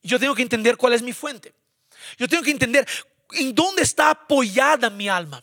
yo 0.01 0.19
tengo 0.19 0.35
que 0.35 0.41
entender 0.41 0.77
cuál 0.77 0.93
es 0.93 1.01
mi 1.01 1.13
fuente. 1.13 1.53
Yo 2.17 2.27
tengo 2.27 2.43
que 2.43 2.51
entender 2.51 2.87
en 3.31 3.55
dónde 3.55 3.83
está 3.83 4.09
apoyada 4.09 4.89
mi 4.89 5.07
alma. 5.07 5.41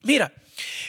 Mira, 0.00 0.32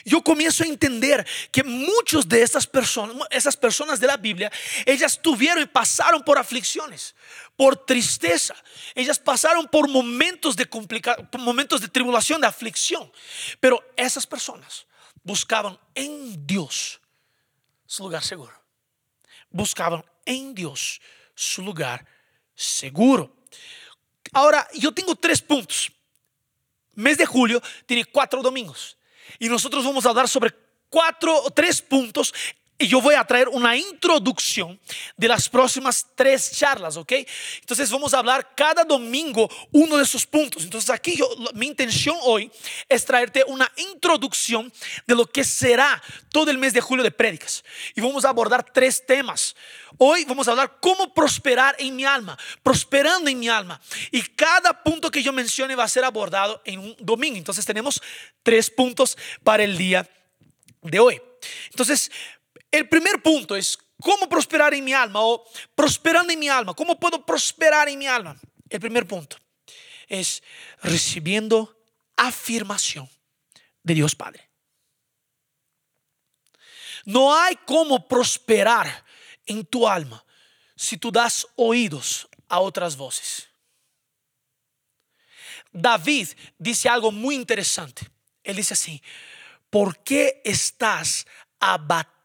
yo 0.04 0.22
comienzo 0.22 0.64
a 0.64 0.66
entender 0.66 1.26
que 1.50 1.62
muchos 1.62 2.28
de 2.28 2.42
estas 2.42 2.66
personas, 2.66 3.16
esas 3.30 3.56
personas 3.56 4.00
de 4.00 4.06
la 4.06 4.16
Biblia, 4.16 4.50
ellas 4.86 5.20
tuvieron 5.20 5.62
y 5.62 5.66
pasaron 5.66 6.22
por 6.22 6.38
aflicciones, 6.38 7.14
por 7.56 7.76
tristeza. 7.76 8.54
Ellas 8.94 9.18
pasaron 9.18 9.66
por 9.66 9.88
momentos 9.88 10.56
de 10.56 10.68
momentos 11.38 11.80
de 11.80 11.88
tribulación, 11.88 12.40
de 12.40 12.46
aflicción. 12.46 13.10
Pero 13.60 13.82
esas 13.96 14.26
personas 14.26 14.86
buscaban 15.22 15.78
en 15.94 16.46
Dios 16.46 17.00
su 17.86 18.04
lugar 18.04 18.22
seguro. 18.22 18.52
Buscaban 19.50 20.04
en 20.24 20.54
Dios 20.54 21.00
su 21.34 21.62
lugar 21.62 22.06
seguro. 22.54 23.34
Ahora, 24.32 24.66
yo 24.74 24.92
tengo 24.92 25.16
tres 25.16 25.40
puntos. 25.40 25.90
Mes 26.94 27.16
de 27.16 27.26
julio 27.26 27.62
tiene 27.86 28.04
cuatro 28.04 28.42
domingos. 28.42 28.97
Y 29.38 29.48
nosotros 29.48 29.84
vamos 29.84 30.06
a 30.06 30.10
hablar 30.10 30.28
sobre 30.28 30.54
cuatro 30.88 31.34
o 31.42 31.50
tres 31.50 31.82
puntos 31.82 32.34
y 32.80 32.86
yo 32.86 33.00
voy 33.00 33.16
a 33.16 33.24
traer 33.24 33.48
una 33.48 33.76
introducción 33.76 34.78
de 35.16 35.26
las 35.26 35.48
próximas 35.48 36.06
tres 36.14 36.52
charlas, 36.52 36.96
¿ok? 36.96 37.12
Entonces 37.60 37.90
vamos 37.90 38.14
a 38.14 38.18
hablar 38.20 38.54
cada 38.54 38.84
domingo 38.84 39.50
uno 39.72 39.96
de 39.96 40.04
esos 40.04 40.24
puntos. 40.24 40.62
Entonces 40.62 40.88
aquí 40.88 41.16
yo, 41.16 41.28
mi 41.54 41.66
intención 41.66 42.16
hoy 42.22 42.50
es 42.88 43.04
traerte 43.04 43.42
una 43.48 43.70
introducción 43.76 44.72
de 45.08 45.14
lo 45.16 45.26
que 45.26 45.42
será 45.42 46.00
todo 46.30 46.52
el 46.52 46.58
mes 46.58 46.72
de 46.72 46.80
julio 46.80 47.02
de 47.02 47.10
prédicas. 47.10 47.64
Y 47.96 48.00
vamos 48.00 48.24
a 48.24 48.28
abordar 48.28 48.64
tres 48.72 49.04
temas. 49.04 49.56
Hoy 49.96 50.24
vamos 50.24 50.46
a 50.46 50.52
hablar 50.52 50.78
cómo 50.80 51.12
prosperar 51.12 51.74
en 51.80 51.96
mi 51.96 52.04
alma, 52.04 52.38
prosperando 52.62 53.28
en 53.28 53.40
mi 53.40 53.48
alma. 53.48 53.80
Y 54.12 54.22
cada 54.22 54.84
punto 54.84 55.10
que 55.10 55.22
yo 55.22 55.32
mencione 55.32 55.74
va 55.74 55.82
a 55.82 55.88
ser 55.88 56.04
abordado 56.04 56.62
en 56.64 56.78
un 56.78 56.96
domingo. 57.00 57.38
Entonces 57.38 57.64
tenemos 57.64 58.00
tres 58.44 58.70
puntos 58.70 59.18
para 59.42 59.64
el 59.64 59.76
día 59.76 60.08
de 60.82 61.00
hoy. 61.00 61.20
Entonces, 61.70 62.10
el 62.70 62.88
primer 62.88 63.22
punto 63.22 63.56
es 63.56 63.78
cómo 64.00 64.28
prosperar 64.28 64.74
en 64.74 64.84
mi 64.84 64.92
alma 64.92 65.20
o 65.22 65.44
prosperando 65.74 66.32
en 66.32 66.38
mi 66.38 66.48
alma. 66.48 66.74
¿Cómo 66.74 66.98
puedo 66.98 67.24
prosperar 67.24 67.88
en 67.88 67.98
mi 67.98 68.06
alma? 68.06 68.38
El 68.68 68.80
primer 68.80 69.06
punto 69.06 69.36
es 70.06 70.42
recibiendo 70.82 71.76
afirmación 72.16 73.08
de 73.82 73.94
Dios 73.94 74.14
Padre. 74.14 74.48
No 77.04 77.34
hay 77.34 77.56
cómo 77.64 78.06
prosperar 78.06 79.04
en 79.46 79.64
tu 79.64 79.88
alma 79.88 80.22
si 80.76 80.98
tú 80.98 81.10
das 81.10 81.46
oídos 81.56 82.28
a 82.48 82.60
otras 82.60 82.96
voces. 82.96 83.48
David 85.72 86.28
dice 86.58 86.88
algo 86.88 87.10
muy 87.10 87.34
interesante. 87.34 88.10
Él 88.42 88.56
dice 88.56 88.74
así, 88.74 89.02
¿por 89.70 90.02
qué 90.02 90.42
estás 90.44 91.26
abatido? 91.60 92.17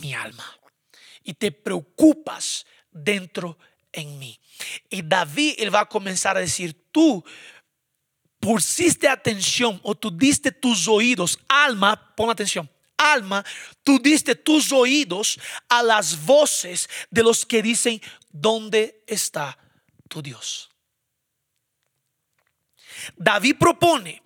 Mi 0.00 0.14
alma 0.14 0.44
y 1.22 1.34
te 1.34 1.50
preocupas 1.50 2.66
dentro 2.90 3.58
en 3.92 4.18
mí. 4.18 4.38
Y 4.88 5.02
David, 5.02 5.54
él 5.58 5.74
va 5.74 5.80
a 5.80 5.88
comenzar 5.88 6.36
a 6.36 6.40
decir, 6.40 6.88
tú 6.92 7.24
pusiste 8.38 9.08
atención 9.08 9.80
o 9.82 9.94
tú 9.94 10.10
diste 10.10 10.52
tus 10.52 10.86
oídos, 10.86 11.38
alma, 11.48 12.14
pon 12.14 12.30
atención, 12.30 12.70
alma, 12.96 13.44
tú 13.82 13.98
diste 13.98 14.34
tus 14.34 14.72
oídos 14.72 15.38
a 15.68 15.82
las 15.82 16.24
voces 16.24 16.88
de 17.10 17.22
los 17.22 17.44
que 17.44 17.62
dicen, 17.62 18.00
¿dónde 18.30 19.02
está 19.06 19.58
tu 20.08 20.22
Dios? 20.22 20.70
David 23.16 23.56
propone 23.58 24.22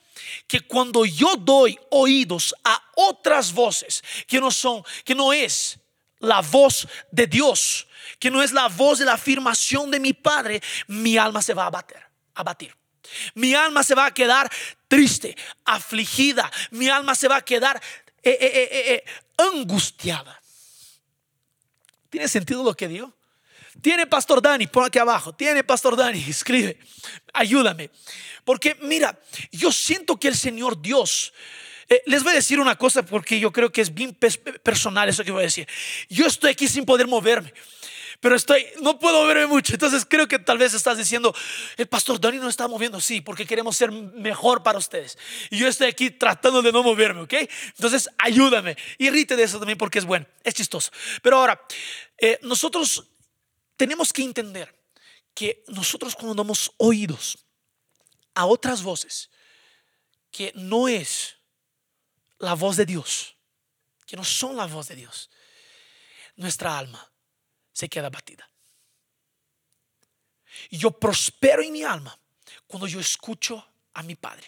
que 0.47 0.61
cuando 0.61 1.05
yo 1.05 1.37
doy 1.37 1.79
oídos 1.91 2.55
a 2.65 2.83
otras 2.97 3.53
voces 3.53 4.03
que 4.27 4.41
no 4.41 4.51
son, 4.51 4.83
que 5.05 5.15
no 5.15 5.33
es 5.33 5.79
la 6.21 6.41
voz 6.41 6.87
de 7.11 7.27
Dios, 7.27 7.87
que 8.19 8.31
no 8.31 8.43
es 8.43 8.53
la 8.53 8.69
voz 8.69 8.99
de 8.99 9.05
la 9.05 9.15
afirmación 9.15 9.91
de 9.91 10.01
mi 10.01 10.13
Padre, 10.13 10.63
mi 10.87 11.17
alma 11.17 11.43
se 11.43 11.55
va 11.55 11.67
a 11.67 11.71
bater, 11.71 12.03
a 12.35 12.43
batir. 12.43 12.75
Mi 13.35 13.55
alma 13.55 13.83
se 13.83 13.95
va 13.95 14.07
a 14.07 14.15
quedar 14.15 14.51
triste, 14.89 15.37
afligida. 15.65 16.51
Mi 16.71 16.89
alma 16.89 17.15
se 17.15 17.29
va 17.29 17.37
a 17.37 17.43
quedar 17.43 17.81
eh, 18.23 18.39
eh, 18.41 18.69
eh, 18.95 19.05
angustiada. 19.37 20.41
¿Tiene 22.09 22.29
sentido 22.29 22.63
lo 22.63 22.75
que 22.75 22.89
digo? 22.89 23.13
Tiene 23.81 24.07
Pastor 24.07 24.43
Dani, 24.43 24.67
pon 24.67 24.85
aquí 24.85 24.99
abajo. 24.99 25.33
Tiene 25.33 25.65
Pastor 25.65 25.97
Dani, 25.97 26.23
escribe. 26.29 26.79
Ayúdame. 27.33 27.91
Porque 28.45 28.77
mira, 28.83 29.19
yo 29.53 29.71
siento 29.73 30.19
que 30.19 30.29
el 30.29 30.37
Señor 30.37 30.81
Dios, 30.81 31.33
eh, 31.89 32.03
les 32.07 32.23
voy 32.23 32.33
a 32.33 32.37
decir 32.37 32.61
una 32.61 32.77
cosa 32.77 33.05
porque 33.05 33.39
yo 33.39 33.53
creo 33.53 33.71
que 33.71 33.81
es 33.81 33.95
bien 33.95 34.17
personal 34.63 35.09
eso 35.09 35.25
que 35.25 35.33
voy 35.33 35.43
a 35.43 35.45
decir. 35.45 35.69
Yo 36.09 36.27
estoy 36.27 36.51
aquí 36.51 36.69
sin 36.69 36.85
poder 36.85 37.07
moverme. 37.07 37.53
Pero 38.21 38.37
estoy, 38.37 38.67
no 38.83 38.99
puedo 38.99 39.23
moverme 39.23 39.47
mucho. 39.47 39.73
Entonces 39.73 40.05
creo 40.07 40.29
que 40.29 40.39
tal 40.39 40.59
vez 40.59 40.75
estás 40.75 40.99
diciendo, 40.99 41.35
el 41.79 41.87
pastor 41.87 42.21
Dani 42.21 42.37
no 42.37 42.49
está 42.49 42.69
moviendo. 42.69 43.01
Sí, 43.01 43.23
porque 43.23 43.47
queremos 43.47 43.77
ser 43.77 43.91
mejor 43.91 44.63
para 44.63 44.79
ustedes. 44.79 45.17
Y 45.49 45.59
yo 45.59 45.67
estoy 45.67 45.89
aquí 45.89 46.11
tratando 46.11 46.61
de 46.61 46.71
no 46.71 46.83
moverme, 46.83 47.23
¿ok? 47.23 47.35
Entonces 47.77 48.11
ayúdame. 48.19 48.77
Y 48.99 49.09
rite 49.09 49.37
de 49.37 49.45
eso 49.45 49.59
también 49.59 49.79
porque 49.79 49.99
es 49.99 50.05
bueno, 50.05 50.27
es 50.45 50.53
chistoso. 50.53 50.91
Pero 51.23 51.39
ahora, 51.39 51.61
eh, 52.19 52.39
nosotros 52.43 53.07
tenemos 53.81 54.13
que 54.13 54.23
entender 54.23 54.79
que 55.33 55.65
nosotros 55.69 56.15
cuando 56.15 56.35
damos 56.35 56.71
oídos 56.77 57.39
a 58.35 58.45
otras 58.45 58.83
voces 58.83 59.31
que 60.31 60.53
no 60.55 60.87
es 60.87 61.37
la 62.39 62.53
voz 62.53 62.77
de 62.77 62.85
Dios, 62.85 63.37
que 64.05 64.19
no 64.19 64.25
son 64.25 64.55
la 64.55 64.67
voz 64.67 64.89
de 64.89 64.97
Dios, 64.97 65.31
nuestra 66.37 66.77
alma 66.77 67.11
se 67.73 67.89
queda 67.89 68.11
batida. 68.11 68.51
Yo 70.71 70.91
prospero 70.91 71.63
en 71.63 71.73
mi 71.73 71.83
alma 71.83 72.15
cuando 72.67 72.87
yo 72.87 73.01
escucho 73.01 73.67
a 73.95 74.03
mi 74.03 74.15
Padre. 74.15 74.47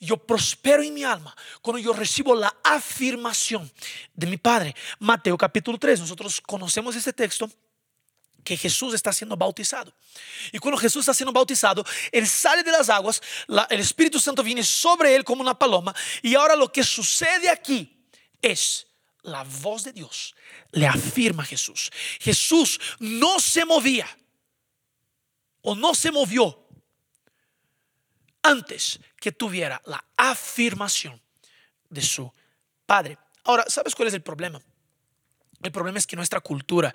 Yo 0.00 0.16
prospero 0.16 0.82
en 0.82 0.94
mi 0.94 1.04
alma 1.04 1.32
cuando 1.62 1.78
yo 1.78 1.92
recibo 1.92 2.34
la 2.34 2.52
afirmación 2.64 3.70
de 4.14 4.26
mi 4.26 4.36
Padre. 4.36 4.74
Mateo 4.98 5.38
capítulo 5.38 5.78
3, 5.78 6.00
nosotros 6.00 6.40
conocemos 6.40 6.96
este 6.96 7.12
texto 7.12 7.48
que 8.48 8.56
Jesús 8.56 8.94
está 8.94 9.12
siendo 9.12 9.36
bautizado. 9.36 9.92
Y 10.52 10.58
cuando 10.58 10.78
Jesús 10.78 11.00
está 11.00 11.12
siendo 11.12 11.34
bautizado, 11.34 11.84
Él 12.10 12.26
sale 12.26 12.62
de 12.62 12.72
las 12.72 12.88
aguas, 12.88 13.20
el 13.68 13.78
Espíritu 13.78 14.18
Santo 14.18 14.42
viene 14.42 14.64
sobre 14.64 15.14
Él 15.14 15.22
como 15.22 15.42
una 15.42 15.58
paloma. 15.58 15.94
Y 16.22 16.34
ahora 16.34 16.56
lo 16.56 16.72
que 16.72 16.82
sucede 16.82 17.50
aquí 17.50 18.08
es 18.40 18.86
la 19.20 19.44
voz 19.44 19.84
de 19.84 19.92
Dios 19.92 20.34
le 20.70 20.86
afirma 20.86 21.42
a 21.42 21.46
Jesús. 21.46 21.90
Jesús 22.20 22.80
no 23.00 23.38
se 23.38 23.66
movía 23.66 24.08
o 25.60 25.74
no 25.74 25.94
se 25.94 26.10
movió 26.10 26.66
antes 28.40 28.98
que 29.20 29.30
tuviera 29.30 29.82
la 29.84 30.02
afirmación 30.16 31.20
de 31.90 32.00
su 32.00 32.32
Padre. 32.86 33.18
Ahora, 33.44 33.66
¿sabes 33.68 33.94
cuál 33.94 34.08
es 34.08 34.14
el 34.14 34.22
problema? 34.22 34.58
El 35.62 35.72
problema 35.72 35.98
es 35.98 36.06
que 36.06 36.16
nuestra 36.16 36.40
cultura 36.40 36.94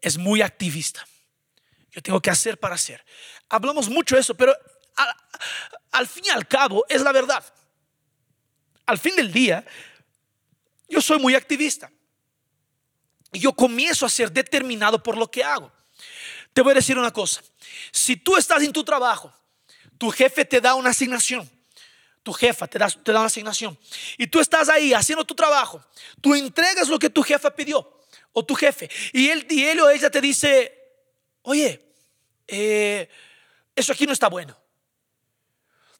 es 0.00 0.18
muy 0.18 0.42
activista. 0.42 1.06
Yo 1.90 2.02
tengo 2.02 2.20
que 2.20 2.30
hacer 2.30 2.58
para 2.58 2.74
hacer. 2.74 3.04
Hablamos 3.48 3.88
mucho 3.88 4.14
de 4.14 4.22
eso, 4.22 4.34
pero 4.34 4.54
al, 5.92 6.06
fin 6.08 6.24
y 6.26 6.30
al 6.30 6.48
cabo 6.48 6.84
es 6.88 7.02
la 7.02 7.12
verdad. 7.12 7.44
Al 8.86 8.98
fin 8.98 9.14
del 9.14 9.32
día, 9.32 9.64
yo 10.88 11.00
soy 11.00 11.18
muy 11.18 11.34
activista. 11.34 11.90
Y 13.32 13.40
yo 13.40 13.52
comienzo 13.52 14.04
a 14.04 14.10
ser 14.10 14.32
determinado 14.32 15.02
por 15.02 15.16
lo 15.16 15.30
que 15.30 15.44
hago. 15.44 15.72
Te 16.52 16.60
voy 16.60 16.72
a 16.72 16.76
decir 16.76 16.98
una 16.98 17.12
cosa. 17.12 17.42
Si 17.90 18.16
tú 18.16 18.36
estás 18.36 18.62
en 18.62 18.72
tu 18.72 18.84
trabajo, 18.84 19.32
tu 19.96 20.10
jefe 20.10 20.44
te 20.44 20.60
da 20.60 20.74
una 20.74 20.90
asignación 20.90 21.48
tu 22.22 22.32
jefa 22.32 22.66
te 22.66 22.78
da, 22.78 22.88
te 22.88 23.12
da 23.12 23.18
una 23.18 23.26
asignación 23.26 23.78
y 24.16 24.26
tú 24.26 24.40
estás 24.40 24.68
ahí 24.68 24.94
haciendo 24.94 25.24
tu 25.24 25.34
trabajo, 25.34 25.84
tú 26.20 26.34
entregas 26.34 26.88
lo 26.88 26.98
que 26.98 27.10
tu 27.10 27.22
jefa 27.22 27.54
pidió 27.54 28.00
o 28.32 28.44
tu 28.44 28.54
jefe 28.54 28.90
y 29.12 29.28
él, 29.28 29.46
y 29.50 29.64
él 29.64 29.80
o 29.80 29.90
ella 29.90 30.10
te 30.10 30.20
dice, 30.20 30.72
oye, 31.42 31.80
eh, 32.46 33.08
eso 33.74 33.92
aquí 33.92 34.06
no 34.06 34.12
está 34.12 34.28
bueno. 34.28 34.56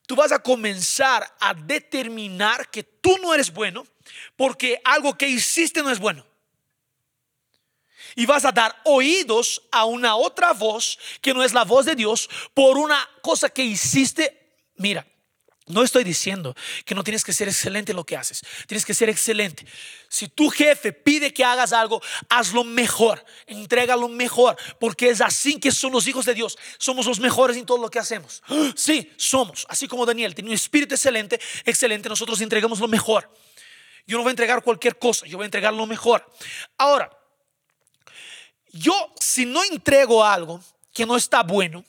Tú 0.07 0.17
vas 0.17 0.33
a 0.33 0.43
comenzar 0.43 1.27
a 1.41 1.55
determinar 1.55 2.69
que 2.71 2.83
tú 2.83 3.17
no 3.23 3.33
eres 3.33 3.53
bueno 3.53 3.87
porque 4.37 4.81
algo 4.85 5.17
que 5.17 5.29
hiciste 5.29 5.83
no 5.83 5.91
es 5.91 5.99
bueno. 5.99 6.27
Y 8.15 8.27
vas 8.27 8.45
a 8.45 8.53
dar 8.53 8.79
oídos 8.85 9.63
a 9.71 9.87
una 9.87 10.17
otra 10.17 10.53
voz 10.53 10.99
que 11.23 11.33
no 11.33 11.43
es 11.43 11.55
la 11.55 11.65
voz 11.65 11.87
de 11.87 11.95
Dios 11.95 12.29
por 12.53 12.77
una 12.77 13.09
cosa 13.23 13.49
que 13.49 13.63
hiciste. 13.63 14.39
Mira, 14.77 15.07
no 15.67 15.85
estoy 15.85 16.03
diciendo 16.03 16.57
que 16.85 16.95
no 16.95 17.05
tienes 17.05 17.23
que 17.23 17.33
ser 17.33 17.47
excelente 17.47 17.93
en 17.93 17.97
lo 17.97 18.05
que 18.05 18.17
haces. 18.17 18.43
Tienes 18.67 18.85
que 18.85 18.95
ser 18.95 19.09
excelente. 19.09 19.65
Si 20.09 20.27
tu 20.27 20.51
jefe 20.51 20.93
pide 20.93 21.33
que 21.33 21.45
hagas 21.45 21.73
algo, 21.73 22.03
hazlo 22.29 22.65
mejor. 22.65 23.25
Entrega 23.47 23.95
lo 23.95 24.09
mejor. 24.09 24.57
Porque 24.81 25.09
es 25.09 25.21
así 25.21 25.61
que 25.61 25.71
son 25.71 25.93
los 25.93 26.07
hijos 26.09 26.25
de 26.25 26.35
Dios. 26.35 26.59
Somos 26.79 27.07
los 27.07 27.21
mejores 27.21 27.57
en 27.57 27.65
todo 27.65 27.79
lo 27.79 27.91
que 27.91 27.99
hacemos. 27.99 28.43
Sí, 28.75 29.13
somos. 29.17 29.65
Así 29.69 29.87
como 29.87 30.05
Daniel 30.05 30.35
tiene 30.35 30.51
un 30.51 30.55
espíritu 30.55 30.95
excelente, 30.95 31.41
excelente. 31.65 32.09
Nosotros 32.09 32.41
entregamos 32.41 32.81
lo 32.81 32.89
mejor. 32.89 33.31
Yo 34.07 34.17
no 34.17 34.25
voy 34.25 34.31
a 34.31 34.33
entregar 34.33 34.63
cualquier 34.63 34.99
cosa. 34.99 35.27
Yo 35.27 35.37
voy 35.37 35.45
a 35.45 35.47
entregar 35.47 35.73
lo 35.73 35.87
mejor. 35.87 36.29
Ahora, 36.77 37.11
yo 38.73 39.13
si 39.21 39.47
no 39.47 39.63
entrego 39.63 40.25
algo 40.25 40.61
que 40.93 41.07
no 41.07 41.17
está 41.17 41.43
bueno, 41.43 41.85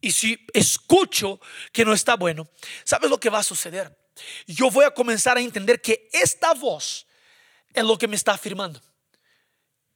y 0.00 0.12
si 0.12 0.46
escucho 0.52 1.40
que 1.72 1.84
no 1.84 1.92
está 1.92 2.16
bueno, 2.16 2.48
¿sabes 2.84 3.10
lo 3.10 3.18
que 3.18 3.30
va 3.30 3.38
a 3.38 3.44
suceder? 3.44 3.96
Yo 4.46 4.70
voy 4.70 4.84
a 4.84 4.92
comenzar 4.92 5.36
a 5.36 5.40
entender 5.40 5.80
que 5.80 6.08
esta 6.12 6.54
voz 6.54 7.06
es 7.72 7.84
lo 7.84 7.98
que 7.98 8.08
me 8.08 8.16
está 8.16 8.32
afirmando. 8.32 8.80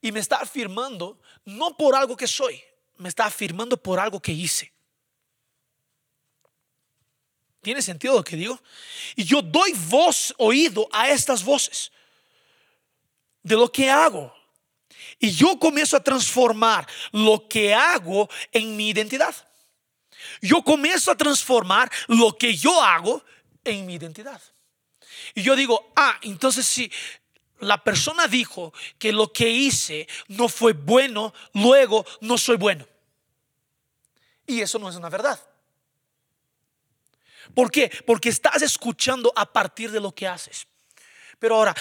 Y 0.01 0.11
me 0.11 0.19
está 0.19 0.37
afirmando 0.37 1.19
no 1.45 1.77
por 1.77 1.95
algo 1.95 2.17
que 2.17 2.27
soy, 2.27 2.61
me 2.97 3.09
está 3.09 3.25
afirmando 3.25 3.81
por 3.81 3.99
algo 3.99 4.21
que 4.21 4.33
hice. 4.33 4.71
¿Tiene 7.61 7.81
sentido 7.81 8.15
lo 8.15 8.23
que 8.23 8.35
digo? 8.35 8.61
Y 9.15 9.23
yo 9.23 9.41
doy 9.41 9.71
voz, 9.87 10.33
oído 10.37 10.89
a 10.91 11.09
estas 11.09 11.43
voces 11.45 11.93
de 13.41 13.55
lo 13.55 13.71
que 13.71 13.89
hago. 13.89 14.33
Y 15.17 15.31
yo 15.31 15.57
comienzo 15.57 15.95
a 15.95 16.03
transformar 16.03 16.85
lo 17.13 17.47
que 17.47 17.73
hago 17.73 18.29
en 18.51 18.75
mi 18.75 18.89
identidad 18.89 19.33
yo 20.41 20.63
comienzo 20.63 21.11
a 21.11 21.17
transformar 21.17 21.91
lo 22.07 22.37
que 22.37 22.55
yo 22.55 22.81
hago 22.81 23.23
en 23.63 23.85
mi 23.85 23.95
identidad. 23.95 24.41
Y 25.35 25.43
yo 25.43 25.55
digo, 25.55 25.91
ah, 25.95 26.17
entonces 26.21 26.65
si 26.65 26.91
la 27.59 27.83
persona 27.83 28.27
dijo 28.27 28.73
que 28.99 29.11
lo 29.11 29.31
que 29.31 29.49
hice 29.49 30.07
no 30.27 30.49
fue 30.49 30.73
bueno, 30.73 31.33
luego 31.53 32.05
no 32.21 32.37
soy 32.37 32.57
bueno. 32.57 32.87
Y 34.45 34.61
eso 34.61 34.77
no 34.79 34.89
es 34.89 34.95
una 34.95 35.09
verdad. 35.09 35.39
¿Por 37.53 37.71
qué? 37.71 37.91
Porque 38.05 38.29
estás 38.29 38.61
escuchando 38.61 39.31
a 39.35 39.51
partir 39.51 39.91
de 39.91 39.99
lo 39.99 40.13
que 40.13 40.27
haces. 40.27 40.67
Pero 41.39 41.55
ahora, 41.55 41.75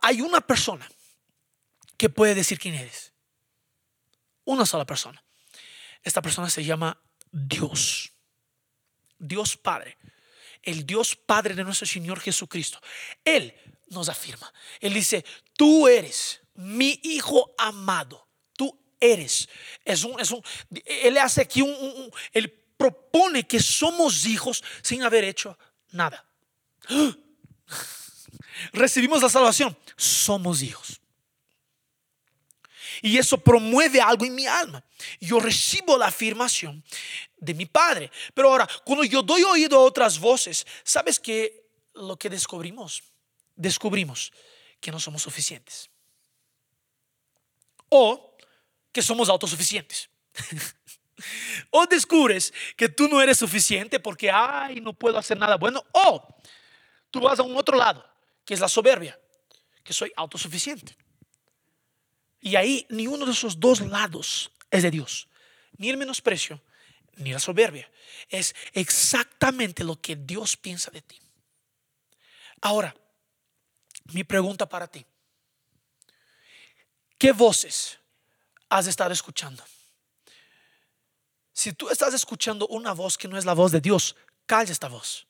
hay 0.00 0.20
una 0.20 0.40
persona 0.40 0.88
que 1.96 2.08
puede 2.08 2.34
decir 2.34 2.58
quién 2.58 2.74
eres. 2.74 3.12
Una 4.44 4.64
sola 4.64 4.84
persona. 4.84 5.22
Esta 6.02 6.22
persona 6.22 6.48
se 6.48 6.64
llama 6.64 6.98
Dios. 7.30 8.12
Dios 9.18 9.56
Padre. 9.56 9.96
El 10.62 10.86
Dios 10.86 11.16
Padre 11.16 11.54
de 11.54 11.64
nuestro 11.64 11.86
Señor 11.86 12.20
Jesucristo. 12.20 12.80
Él 13.24 13.54
nos 13.88 14.08
afirma. 14.08 14.52
Él 14.80 14.94
dice, 14.94 15.24
tú 15.54 15.88
eres 15.88 16.40
mi 16.54 17.00
hijo 17.02 17.54
amado. 17.58 18.28
Tú 18.56 18.78
eres. 19.00 19.48
Es 19.84 20.04
un, 20.04 20.18
es 20.20 20.30
un, 20.30 20.42
él 20.84 21.16
hace 21.18 21.42
aquí 21.42 21.62
un, 21.62 22.10
él 22.32 22.50
propone 22.76 23.46
que 23.46 23.60
somos 23.60 24.26
hijos 24.26 24.62
sin 24.82 25.02
haber 25.02 25.24
hecho 25.24 25.58
nada. 25.90 26.24
Recibimos 28.72 29.22
la 29.22 29.28
salvación. 29.28 29.76
Somos 29.96 30.62
hijos. 30.62 31.00
Y 33.02 33.18
eso 33.18 33.38
promueve 33.38 34.00
algo 34.00 34.24
en 34.24 34.34
mi 34.34 34.46
alma. 34.46 34.82
Yo 35.20 35.40
recibo 35.40 35.96
la 35.96 36.06
afirmación 36.06 36.82
de 37.36 37.54
mi 37.54 37.66
Padre. 37.66 38.10
Pero 38.34 38.50
ahora, 38.50 38.68
cuando 38.84 39.04
yo 39.04 39.22
doy 39.22 39.42
oído 39.42 39.78
a 39.78 39.82
otras 39.82 40.18
voces, 40.18 40.66
¿sabes 40.82 41.18
qué? 41.18 41.68
Lo 41.94 42.16
que 42.16 42.28
descubrimos, 42.28 43.02
descubrimos 43.56 44.32
que 44.80 44.90
no 44.90 45.00
somos 45.00 45.22
suficientes. 45.22 45.90
O 47.88 48.36
que 48.92 49.02
somos 49.02 49.28
autosuficientes. 49.28 50.08
o 51.70 51.86
descubres 51.86 52.52
que 52.76 52.88
tú 52.88 53.08
no 53.08 53.20
eres 53.20 53.38
suficiente 53.38 54.00
porque, 54.00 54.30
ay, 54.30 54.80
no 54.80 54.92
puedo 54.92 55.18
hacer 55.18 55.38
nada 55.38 55.56
bueno. 55.56 55.84
O 55.92 56.36
tú 57.10 57.20
vas 57.20 57.38
a 57.38 57.42
un 57.42 57.56
otro 57.56 57.76
lado, 57.76 58.04
que 58.44 58.54
es 58.54 58.60
la 58.60 58.68
soberbia, 58.68 59.18
que 59.82 59.92
soy 59.92 60.12
autosuficiente. 60.16 60.96
Y 62.40 62.56
ahí 62.56 62.86
ni 62.88 63.06
uno 63.06 63.26
de 63.26 63.32
esos 63.32 63.58
dos 63.58 63.80
lados 63.80 64.50
es 64.70 64.82
de 64.82 64.90
Dios. 64.90 65.28
Ni 65.76 65.90
el 65.90 65.96
menosprecio, 65.96 66.62
ni 67.16 67.32
la 67.32 67.38
soberbia. 67.38 67.90
Es 68.28 68.54
exactamente 68.72 69.84
lo 69.84 70.00
que 70.00 70.16
Dios 70.16 70.56
piensa 70.56 70.90
de 70.90 71.02
ti. 71.02 71.20
Ahora, 72.60 72.94
mi 74.12 74.24
pregunta 74.24 74.68
para 74.68 74.86
ti. 74.86 75.04
¿Qué 77.16 77.32
voces 77.32 77.98
has 78.68 78.86
estado 78.86 79.12
escuchando? 79.12 79.64
Si 81.52 81.72
tú 81.72 81.90
estás 81.90 82.14
escuchando 82.14 82.68
una 82.68 82.92
voz 82.92 83.18
que 83.18 83.26
no 83.26 83.36
es 83.36 83.44
la 83.44 83.52
voz 83.52 83.72
de 83.72 83.80
Dios, 83.80 84.14
calla 84.46 84.70
esta 84.70 84.88
voz. 84.88 85.26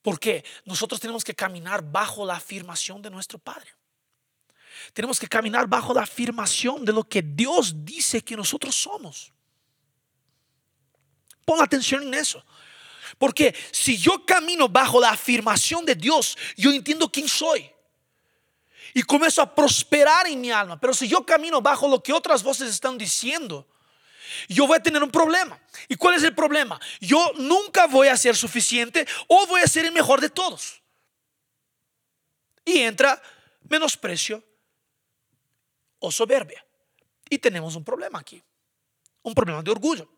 Porque 0.00 0.44
nosotros 0.64 1.00
tenemos 1.00 1.24
que 1.24 1.34
caminar 1.34 1.82
bajo 1.82 2.24
la 2.24 2.36
afirmación 2.36 3.02
de 3.02 3.10
nuestro 3.10 3.38
Padre. 3.38 3.74
Tenemos 4.92 5.18
que 5.18 5.26
caminar 5.26 5.66
bajo 5.66 5.94
la 5.94 6.02
afirmación 6.02 6.84
de 6.84 6.92
lo 6.92 7.04
que 7.04 7.22
Dios 7.22 7.84
dice 7.84 8.22
que 8.22 8.36
nosotros 8.36 8.74
somos. 8.74 9.32
Pon 11.44 11.60
atención 11.62 12.02
en 12.02 12.14
eso. 12.14 12.44
Porque 13.18 13.54
si 13.70 13.96
yo 13.96 14.24
camino 14.24 14.68
bajo 14.68 15.00
la 15.00 15.10
afirmación 15.10 15.84
de 15.84 15.94
Dios, 15.94 16.36
yo 16.56 16.72
entiendo 16.72 17.10
quién 17.10 17.28
soy. 17.28 17.70
Y 18.92 19.02
comienzo 19.02 19.42
a 19.42 19.54
prosperar 19.54 20.26
en 20.26 20.40
mi 20.40 20.50
alma. 20.50 20.78
Pero 20.78 20.94
si 20.94 21.08
yo 21.08 21.24
camino 21.24 21.60
bajo 21.60 21.88
lo 21.88 22.02
que 22.02 22.12
otras 22.12 22.42
voces 22.42 22.68
están 22.70 22.96
diciendo, 22.96 23.66
yo 24.48 24.66
voy 24.66 24.78
a 24.78 24.82
tener 24.82 25.02
un 25.02 25.10
problema. 25.10 25.60
¿Y 25.88 25.96
cuál 25.96 26.14
es 26.14 26.22
el 26.22 26.34
problema? 26.34 26.80
Yo 27.00 27.32
nunca 27.36 27.86
voy 27.86 28.08
a 28.08 28.16
ser 28.16 28.36
suficiente 28.36 29.06
o 29.28 29.46
voy 29.46 29.60
a 29.62 29.66
ser 29.66 29.84
el 29.84 29.92
mejor 29.92 30.20
de 30.20 30.30
todos. 30.30 30.80
Y 32.64 32.78
entra 32.78 33.20
menosprecio 33.68 34.42
o 36.04 36.12
soberbia. 36.12 36.64
Y 37.30 37.38
tenemos 37.38 37.74
un 37.76 37.84
problema 37.84 38.18
aquí. 38.18 38.42
Un 39.22 39.34
problema 39.34 39.62
de 39.62 39.70
orgullo. 39.70 40.08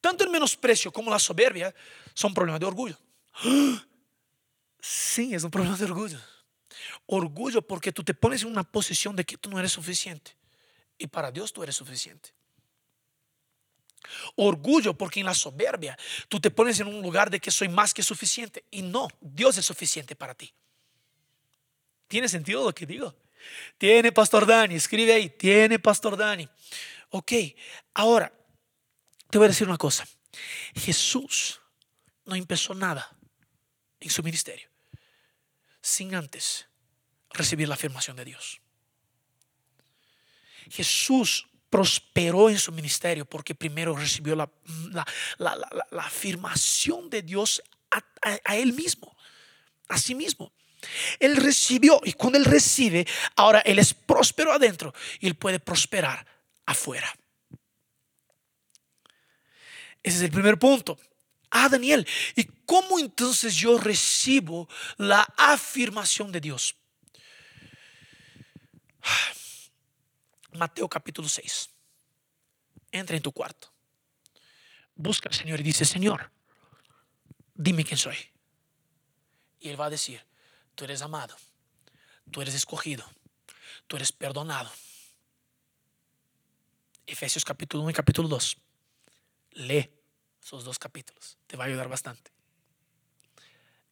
Tanto 0.00 0.24
el 0.24 0.30
menosprecio 0.30 0.92
como 0.92 1.10
la 1.10 1.18
soberbia 1.18 1.74
son 2.14 2.32
problemas 2.32 2.60
de 2.60 2.66
orgullo. 2.66 2.96
Sí, 4.80 5.34
es 5.34 5.42
un 5.44 5.50
problema 5.50 5.76
de 5.76 5.84
orgullo. 5.84 6.20
Orgullo 7.06 7.62
porque 7.62 7.92
tú 7.92 8.02
te 8.02 8.14
pones 8.14 8.42
en 8.42 8.48
una 8.48 8.64
posición 8.64 9.16
de 9.16 9.24
que 9.24 9.36
tú 9.36 9.50
no 9.50 9.58
eres 9.58 9.72
suficiente. 9.72 10.36
Y 10.98 11.06
para 11.08 11.30
Dios 11.30 11.52
tú 11.52 11.62
eres 11.62 11.76
suficiente. 11.76 12.32
Orgullo 14.36 14.94
porque 14.94 15.20
en 15.20 15.26
la 15.26 15.34
soberbia 15.34 15.96
tú 16.28 16.40
te 16.40 16.50
pones 16.50 16.78
en 16.80 16.88
un 16.88 17.00
lugar 17.02 17.30
de 17.30 17.40
que 17.40 17.50
soy 17.50 17.68
más 17.68 17.94
que 17.94 18.02
suficiente. 18.02 18.64
Y 18.70 18.82
no, 18.82 19.08
Dios 19.20 19.58
es 19.58 19.66
suficiente 19.66 20.14
para 20.14 20.34
ti. 20.34 20.52
¿Tiene 22.12 22.28
sentido 22.28 22.62
lo 22.62 22.74
que 22.74 22.84
digo? 22.84 23.16
Tiene 23.78 24.12
Pastor 24.12 24.44
Dani, 24.44 24.74
escribe 24.74 25.14
ahí, 25.14 25.30
tiene 25.30 25.78
Pastor 25.78 26.14
Dani. 26.14 26.46
Ok, 27.08 27.32
ahora, 27.94 28.30
te 29.30 29.38
voy 29.38 29.46
a 29.46 29.48
decir 29.48 29.66
una 29.66 29.78
cosa. 29.78 30.06
Jesús 30.74 31.58
no 32.26 32.34
empezó 32.34 32.74
nada 32.74 33.16
en 33.98 34.10
su 34.10 34.22
ministerio 34.22 34.68
sin 35.80 36.14
antes 36.14 36.66
recibir 37.30 37.66
la 37.66 37.76
afirmación 37.76 38.14
de 38.14 38.26
Dios. 38.26 38.60
Jesús 40.70 41.48
prosperó 41.70 42.50
en 42.50 42.58
su 42.58 42.72
ministerio 42.72 43.24
porque 43.24 43.54
primero 43.54 43.96
recibió 43.96 44.36
la, 44.36 44.50
afirmación 45.98 47.08
de 47.08 47.22
Dios 47.22 47.62
a, 47.90 48.54
él 48.54 48.74
mismo, 48.74 49.16
a 49.88 49.96
sí 49.96 50.14
mismo. 50.14 50.52
Él 51.18 51.36
recibió 51.36 52.00
y 52.04 52.12
cuando 52.12 52.38
él 52.38 52.44
recibe, 52.44 53.06
ahora 53.36 53.60
él 53.60 53.78
es 53.78 53.94
próspero 53.94 54.52
adentro 54.52 54.92
y 55.20 55.26
él 55.26 55.34
puede 55.34 55.60
prosperar 55.60 56.26
afuera. 56.66 57.12
Ese 60.02 60.16
es 60.16 60.22
el 60.22 60.30
primer 60.30 60.58
punto. 60.58 60.98
Ah, 61.50 61.68
Daniel, 61.68 62.06
¿y 62.34 62.44
cómo 62.64 62.98
entonces 62.98 63.54
yo 63.54 63.78
recibo 63.78 64.68
la 64.96 65.22
afirmación 65.36 66.32
de 66.32 66.40
Dios? 66.40 66.74
Mateo 70.52 70.88
capítulo 70.88 71.28
6. 71.28 71.68
Entra 72.90 73.16
en 73.16 73.22
tu 73.22 73.32
cuarto. 73.32 73.72
Busca 74.94 75.28
al 75.28 75.34
Señor 75.34 75.60
y 75.60 75.62
dice, 75.62 75.84
Señor, 75.84 76.30
dime 77.54 77.84
quién 77.84 77.98
soy. 77.98 78.16
Y 79.60 79.68
Él 79.68 79.80
va 79.80 79.86
a 79.86 79.90
decir, 79.90 80.24
tú 80.74 80.84
eres 80.84 81.02
amado, 81.02 81.36
tú 82.30 82.42
eres 82.42 82.54
escogido, 82.54 83.04
tú 83.86 83.96
eres 83.96 84.12
perdonado. 84.12 84.70
Efesios 87.06 87.44
capítulo 87.44 87.82
1 87.82 87.90
y 87.90 87.94
capítulo 87.94 88.28
2. 88.28 88.56
Lee 89.52 89.90
esos 90.42 90.64
dos 90.64 90.78
capítulos. 90.78 91.38
Te 91.46 91.56
va 91.56 91.64
a 91.64 91.66
ayudar 91.66 91.88
bastante. 91.88 92.30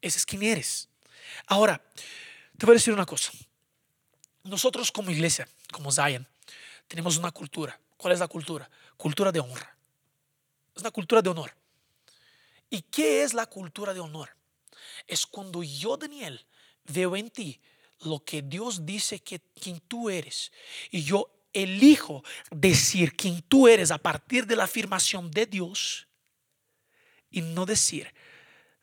Ese 0.01 0.19
es 0.19 0.27
quién 0.27 0.43
eres. 0.43 0.89
Ahora, 1.47 1.83
te 2.57 2.67
voy 2.67 2.75
a 2.75 2.79
decir 2.79 2.95
una 2.95 3.07
cosa. 3.07 3.31
Nosotros 4.45 4.91
como 4.91 5.11
iglesia, 5.11 5.49
como 5.73 5.93
Zion, 5.93 6.27
tenemos 6.89 7.17
una 7.19 7.31
cultura. 7.31 7.79
¿Cuál 7.97 8.15
es 8.15 8.21
la 8.21 8.29
cultura? 8.29 8.69
Cultura 8.97 9.31
de 9.31 9.41
honra. 9.41 9.77
Es 10.75 10.83
una 10.83 10.91
cultura 10.91 11.21
de 11.21 11.31
honor. 11.31 11.55
¿Y 12.71 12.83
qué 12.83 13.23
es 13.23 13.35
la 13.35 13.47
cultura 13.47 13.93
de 13.93 14.01
honor? 14.01 14.31
Es 15.07 15.27
cuando 15.27 15.63
yo, 15.63 15.97
Daniel, 15.97 16.47
veo 16.93 17.17
en 17.17 17.31
ti 17.31 17.61
lo 18.01 18.25
que 18.25 18.43
Dios 18.43 18.87
dice 18.87 19.21
que 19.21 19.41
quien 19.61 19.81
tú 19.81 20.11
eres. 20.11 20.53
Y 20.91 21.03
yo 21.03 21.31
elijo 21.53 22.23
decir 22.51 23.15
quién 23.17 23.43
tú 23.43 23.69
eres 23.69 23.91
a 23.91 23.99
partir 23.99 24.47
de 24.47 24.57
la 24.57 24.65
afirmación 24.65 25.31
de 25.31 25.47
Dios 25.47 26.07
y 27.31 27.43
no 27.43 27.67
decir 27.67 28.13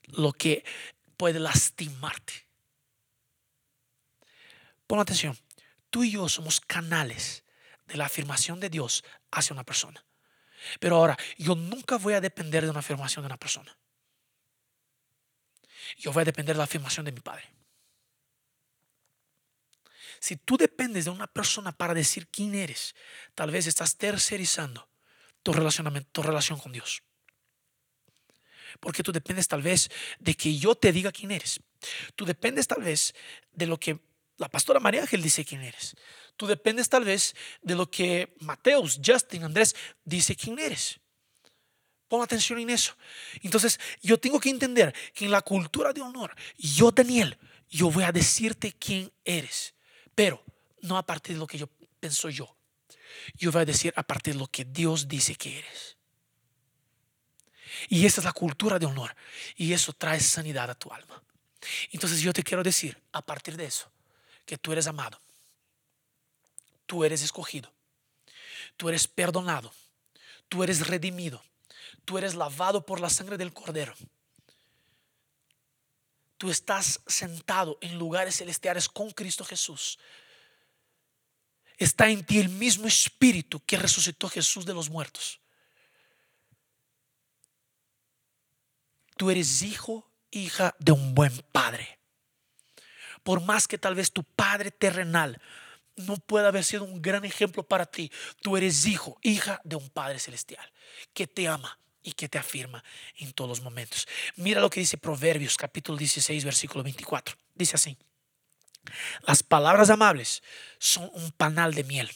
lo 0.04 0.34
que 0.34 0.64
puede 1.18 1.40
lastimarte. 1.40 2.46
Pon 4.86 5.00
atención, 5.00 5.38
tú 5.90 6.04
y 6.04 6.12
yo 6.12 6.30
somos 6.30 6.62
canales 6.62 7.44
de 7.88 7.98
la 7.98 8.06
afirmación 8.06 8.60
de 8.60 8.70
Dios 8.70 9.04
hacia 9.32 9.54
una 9.54 9.64
persona. 9.64 10.04
Pero 10.80 10.96
ahora, 10.96 11.18
yo 11.38 11.56
nunca 11.56 11.98
voy 11.98 12.14
a 12.14 12.22
depender 12.22 12.64
de 12.64 12.70
una 12.70 12.80
afirmación 12.80 13.24
de 13.24 13.28
una 13.28 13.38
persona. 13.38 13.78
Yo 15.98 16.12
voy 16.12 16.22
a 16.22 16.26
depender 16.26 16.56
de 16.56 16.58
la 16.58 16.66
afirmación 16.66 17.06
de 17.06 17.12
mi 17.12 17.20
Padre. 17.20 17.50
Si 20.20 20.36
tú 20.36 20.58
dependes 20.58 21.06
de 21.06 21.12
una 21.12 21.28
persona 21.28 21.72
para 21.72 21.94
decir 21.94 22.28
quién 22.28 22.56
eres, 22.56 22.96
tal 23.36 23.52
vez 23.52 23.68
estás 23.68 23.98
tercerizando 23.98 24.90
tu, 25.44 25.54
relacionamiento, 25.54 26.10
tu 26.12 26.24
relación 26.24 26.60
con 26.60 26.72
Dios. 26.72 27.04
Porque 28.80 29.04
tú 29.04 29.12
dependes 29.12 29.48
tal 29.48 29.62
vez 29.62 29.90
de 30.20 30.36
que 30.36 30.58
yo 30.58 30.76
te 30.76 30.92
diga 30.92 31.12
quién 31.12 31.32
eres. 31.32 31.60
Tú 32.16 32.26
dependes 32.26 32.68
tal 32.68 32.84
vez 32.84 33.14
de 33.52 33.66
lo 33.66 33.80
que 33.80 34.00
la 34.38 34.50
pastora 34.50 34.80
María 34.80 35.02
Ángel 35.02 35.22
dice 35.22 35.46
quién 35.46 35.62
eres. 35.62 35.96
Tú 36.36 36.46
dependes 36.46 36.90
tal 36.90 37.04
vez 37.04 37.36
de 37.62 37.76
lo 37.76 37.90
que 37.90 38.36
Mateus, 38.42 39.00
Justin, 39.04 39.44
Andrés 39.44 39.76
dice 40.04 40.36
quién 40.36 40.60
eres. 40.60 41.00
Pon 42.08 42.22
atención 42.22 42.60
en 42.60 42.70
eso. 42.70 42.96
Entonces, 43.42 43.80
yo 44.02 44.20
tengo 44.20 44.40
que 44.40 44.50
entender 44.50 44.94
que 45.14 45.26
en 45.26 45.32
la 45.32 45.42
cultura 45.42 45.92
de 45.92 46.02
honor, 46.02 46.36
yo, 46.58 46.92
Daniel, 46.92 47.38
yo 47.70 47.90
voy 47.90 48.04
a 48.04 48.12
decirte 48.12 48.74
quién 48.74 49.12
eres 49.26 49.74
pero 50.18 50.44
no 50.82 50.98
a 50.98 51.06
partir 51.06 51.36
de 51.36 51.40
lo 51.40 51.46
que 51.46 51.60
yo 51.60 51.70
pienso 52.00 52.28
yo. 52.32 52.58
Yo 53.36 53.52
voy 53.52 53.62
a 53.62 53.66
decir 53.66 53.94
a 53.96 54.02
partir 54.02 54.34
de 54.34 54.40
lo 54.40 54.48
que 54.48 54.66
Dios 54.66 55.08
dice 55.08 55.36
que 55.36 55.60
eres. 55.60 55.96
Y 57.88 58.04
esa 58.04 58.22
es 58.22 58.26
la 58.26 58.32
cultura 58.32 58.80
de 58.80 58.88
honor. 58.88 59.16
Y 59.58 59.74
eso 59.74 59.94
trae 59.94 60.20
sanidad 60.20 60.72
a 60.72 60.74
tu 60.74 60.92
alma. 60.92 61.22
Entonces 61.92 62.20
yo 62.22 62.34
te 62.34 62.42
quiero 62.42 62.64
decir, 62.64 63.00
a 63.12 63.22
partir 63.22 63.58
de 63.58 63.66
eso, 63.66 63.92
que 64.44 64.58
tú 64.58 64.72
eres 64.72 64.88
amado. 64.88 65.22
Tú 66.88 67.04
eres 67.04 67.22
escogido. 67.22 67.72
Tú 68.76 68.90
eres 68.90 69.08
perdonado. 69.08 69.72
Tú 70.50 70.64
eres 70.64 70.88
redimido. 70.88 71.44
Tú 72.06 72.18
eres 72.18 72.34
lavado 72.34 72.84
por 72.88 73.00
la 73.00 73.12
sangre 73.12 73.38
del 73.38 73.54
cordero. 73.54 73.94
Tú 76.38 76.50
estás 76.50 77.02
sentado 77.08 77.78
en 77.82 77.98
lugares 77.98 78.38
celestiales 78.38 78.88
con 78.88 79.12
Cristo 79.12 79.44
Jesús. 79.44 79.98
Está 81.78 82.10
en 82.10 82.24
ti 82.26 82.40
el 82.40 82.50
mismo 82.50 82.88
espíritu 82.88 83.60
que 83.66 83.78
resucitó 83.78 84.30
Jesús 84.30 84.66
de 84.66 84.74
los 84.74 84.90
muertos. 84.90 85.40
Tú 89.16 89.32
eres 89.32 89.62
hijo, 89.64 90.12
hija 90.32 90.76
de 90.80 90.92
un 90.92 91.16
buen 91.16 91.36
padre. 91.52 92.00
Por 93.24 93.42
más 93.42 93.68
que 93.68 93.78
tal 93.78 93.96
vez 93.96 94.12
tu 94.12 94.24
padre 94.24 94.72
terrenal 94.72 95.42
no 95.98 96.18
pueda 96.18 96.50
haber 96.50 96.64
sido 96.64 96.84
un 96.84 97.02
gran 97.02 97.26
ejemplo 97.26 97.64
para 97.64 97.86
ti, 97.86 98.12
tú 98.42 98.56
eres 98.56 98.86
hijo, 98.86 99.18
hija 99.24 99.60
de 99.64 99.76
un 99.76 99.90
Padre 99.90 100.20
celestial 100.20 100.72
que 101.14 101.26
te 101.28 101.48
ama 101.48 101.80
y 102.08 102.14
que 102.14 102.30
te 102.30 102.38
afirma 102.38 102.82
en 103.18 103.34
todos 103.34 103.50
los 103.50 103.62
momentos. 103.62 104.08
Mira 104.38 104.62
lo 104.62 104.70
que 104.70 104.80
dice 104.80 104.98
Proverbios 104.98 105.58
capítulo 105.58 105.98
16 105.98 106.46
versículo 106.46 106.82
24. 106.82 107.36
Dice 107.54 107.76
así. 107.76 107.98
Las 109.24 109.44
palabras 109.44 109.90
amables 109.90 110.42
son 110.80 111.12
un 111.14 111.34
panal 111.34 111.74
de 111.74 111.84
miel, 111.84 112.10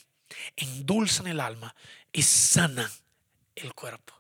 endulzan 0.56 1.27
el 1.27 1.41
alma 1.41 1.75
y 2.13 2.21
sanan 2.21 2.89
el 3.54 3.73
cuerpo. 3.73 4.13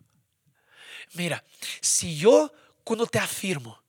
Mira, 1.13 1.41
si 1.79 2.17
yo 2.17 2.51
cuando 2.83 3.07
te 3.07 3.19
afirmo, 3.19 3.81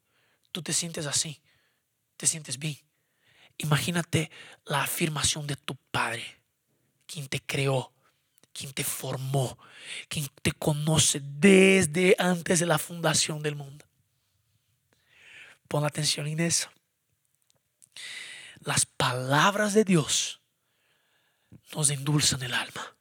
tú 0.53 0.63
te 0.63 0.73
sientes 0.73 1.07
así, 1.07 1.43
te 2.17 2.29
sientes 2.29 2.61
bien. 2.61 2.79
Imagínate 3.59 4.31
la 4.67 4.85
afirmación 4.85 5.49
de 5.49 5.57
tu 5.57 5.75
Padre, 5.91 6.25
quien 7.07 7.27
te 7.27 7.41
creó, 7.41 7.92
quien 8.53 8.73
te 8.73 8.85
formó, 8.85 9.59
quien 10.09 10.29
te 10.43 10.53
conoce 10.53 11.21
desde 11.23 12.15
antes 12.19 12.61
de 12.61 12.67
la 12.67 12.79
fundación 12.79 13.43
del 13.43 13.57
mundo. 13.57 13.85
Pon 15.69 15.85
atención 15.85 16.27
en 16.27 16.41
eso. 16.41 16.71
Las 18.61 18.87
palabras 18.87 19.75
de 19.75 19.85
Dios 19.85 20.41
nos 21.75 21.91
endulzan 21.91 22.43
el 22.43 22.55
alma. 22.55 22.95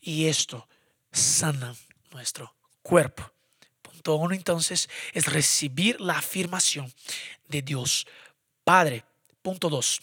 Y 0.00 0.26
esto 0.26 0.68
sana 1.12 1.74
nuestro 2.12 2.54
cuerpo. 2.82 3.30
Punto 3.82 4.14
uno 4.14 4.34
entonces 4.34 4.88
es 5.12 5.26
recibir 5.26 6.00
la 6.00 6.18
afirmación 6.18 6.92
de 7.48 7.62
Dios 7.62 8.06
Padre. 8.64 9.04
Punto 9.42 9.68
dos 9.68 10.00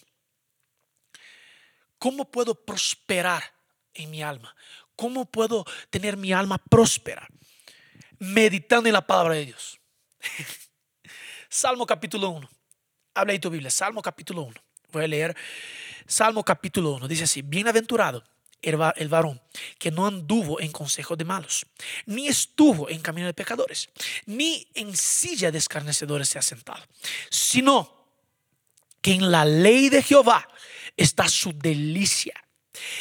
¿Cómo 2.00 2.26
puedo 2.26 2.56
prosperar 2.56 3.44
en 3.94 4.12
mi 4.12 4.22
alma? 4.22 4.56
¿Cómo 4.96 5.26
puedo 5.26 5.66
tener 5.90 6.18
mi 6.18 6.34
alma 6.34 6.58
próspera? 6.58 7.28
Meditando 8.20 8.88
en 8.90 8.94
la 8.94 9.06
palabra 9.06 9.36
de 9.36 9.46
Dios. 9.46 9.80
Salmo 11.50 11.86
capítulo 11.86 12.30
1. 12.30 12.50
Habla 13.14 13.34
ahí 13.34 13.40
tu 13.40 13.50
Biblia. 13.50 13.72
Salmo 13.72 14.02
capítulo 14.02 14.44
1. 14.44 14.62
Voy 14.92 15.04
a 15.04 15.08
leer 15.08 15.36
Salmo 16.06 16.44
capítulo 16.44 16.94
1. 16.94 17.08
Dice 17.08 17.26
así, 17.26 17.42
bienaventurado 17.42 18.24
el 18.62 19.08
varón 19.08 19.42
que 19.78 19.92
no 19.92 20.08
anduvo 20.08 20.60
en 20.60 20.72
consejo 20.72 21.16
de 21.16 21.26
malos, 21.26 21.66
ni 22.06 22.28
estuvo 22.28 22.90
en 22.90 23.02
camino 23.02 23.28
de 23.28 23.34
pecadores, 23.34 23.90
ni 24.26 24.68
en 24.74 24.96
silla 24.96 25.52
de 25.52 25.60
escarnecedores 25.60 26.30
se 26.30 26.40
ha 26.40 26.42
sentado, 26.42 26.84
sino 27.30 28.08
que 29.02 29.14
en 29.14 29.32
la 29.32 29.46
ley 29.46 29.90
de 29.90 30.02
Jehová 30.02 30.48
está 30.98 31.30
su 31.30 31.54
delicia. 31.54 32.34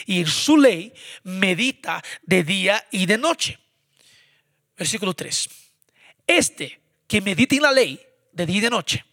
Y 0.07 0.25
su 0.27 0.57
ley 0.57 0.93
medita 1.25 2.03
de 2.23 2.45
día 2.45 2.87
y 2.91 3.07
de 3.07 3.19
noche. 3.19 3.59
Versículo 4.77 5.15
3. 5.15 5.49
Este 6.27 6.81
que 7.09 7.21
medita 7.21 7.57
en 7.57 7.63
la 7.63 7.73
ley 7.73 8.01
de 8.33 8.47
día 8.47 8.57
y 8.59 8.61
de 8.61 8.71
noche 8.71 9.05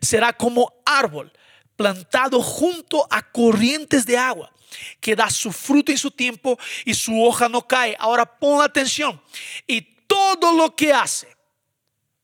será 0.00 0.32
como 0.32 0.82
árbol 0.84 1.32
plantado 1.76 2.42
junto 2.42 3.06
a 3.10 3.22
corrientes 3.22 4.04
de 4.04 4.18
agua 4.18 4.52
que 5.00 5.14
da 5.14 5.30
su 5.30 5.52
fruto 5.52 5.92
en 5.92 5.98
su 5.98 6.10
tiempo 6.10 6.58
y 6.84 6.94
su 6.94 7.22
hoja 7.22 7.48
no 7.48 7.66
cae. 7.66 7.96
Ahora 7.98 8.24
pon 8.26 8.62
atención. 8.62 9.20
Y 9.66 9.82
todo 10.06 10.52
lo 10.52 10.74
que 10.74 10.92
hace 10.92 11.28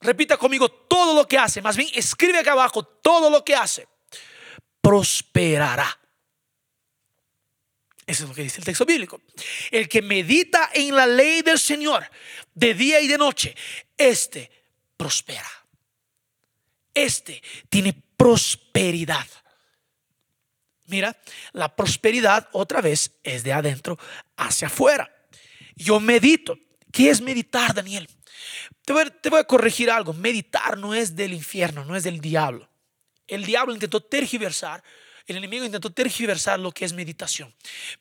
repita 0.01 0.37
conmigo 0.37 0.68
todo 0.68 1.14
lo 1.14 1.27
que 1.27 1.38
hace, 1.38 1.62
más 1.62 1.77
bien 1.77 1.88
escribe 1.94 2.38
acá 2.38 2.53
abajo 2.53 2.83
todo 2.83 3.31
lo 3.31 3.44
que 3.44 3.55
hace, 3.55 3.88
prosperará. 4.81 5.99
Eso 8.07 8.25
es 8.25 8.29
lo 8.31 8.35
que 8.35 8.43
dice 8.43 8.59
el 8.59 8.64
texto 8.64 8.87
bíblico. 8.87 9.21
El 9.71 9.87
que 9.88 10.01
medita 10.01 10.71
en 10.73 10.97
la 10.97 11.07
ley 11.07 11.43
del 11.43 11.59
Señor 11.59 12.11
de 12.55 12.73
día 12.73 13.01
y 13.01 13.07
de 13.07 13.19
noche, 13.19 13.55
este 13.97 14.51
prospera. 14.97 15.49
Este 16.95 17.43
tiene 17.69 17.95
prosperidad. 18.17 19.27
Mira, 20.87 21.14
la 21.53 21.77
prosperidad 21.77 22.49
otra 22.53 22.81
vez 22.81 23.12
es 23.23 23.45
de 23.45 23.53
adentro 23.53 23.99
hacia 24.37 24.69
afuera. 24.69 25.11
Yo 25.77 26.01
medito. 26.01 26.59
¿Qué 26.91 27.11
es 27.11 27.21
meditar, 27.21 27.75
Daniel? 27.75 28.09
Te 28.87 28.95
voy, 28.95 29.05
te 29.21 29.29
voy, 29.29 29.41
a 29.41 29.45
corregir 29.45 29.91
algo. 29.91 30.14
Meditar 30.14 30.79
no 30.79 30.95
es 30.95 31.14
del 31.14 31.35
infierno, 31.35 31.85
no 31.85 31.95
es 31.95 32.05
del 32.05 32.21
diablo. 32.21 32.67
El 33.29 33.45
diablo 33.45 33.73
intentó 33.73 34.01
tergiversar 34.01 34.83
el 35.29 35.37
enemigo 35.37 35.64
intentó 35.64 35.91
tergiversar 35.91 36.59
lo 36.59 36.73
que 36.73 36.87
es 36.87 36.95
meditación. 36.95 37.55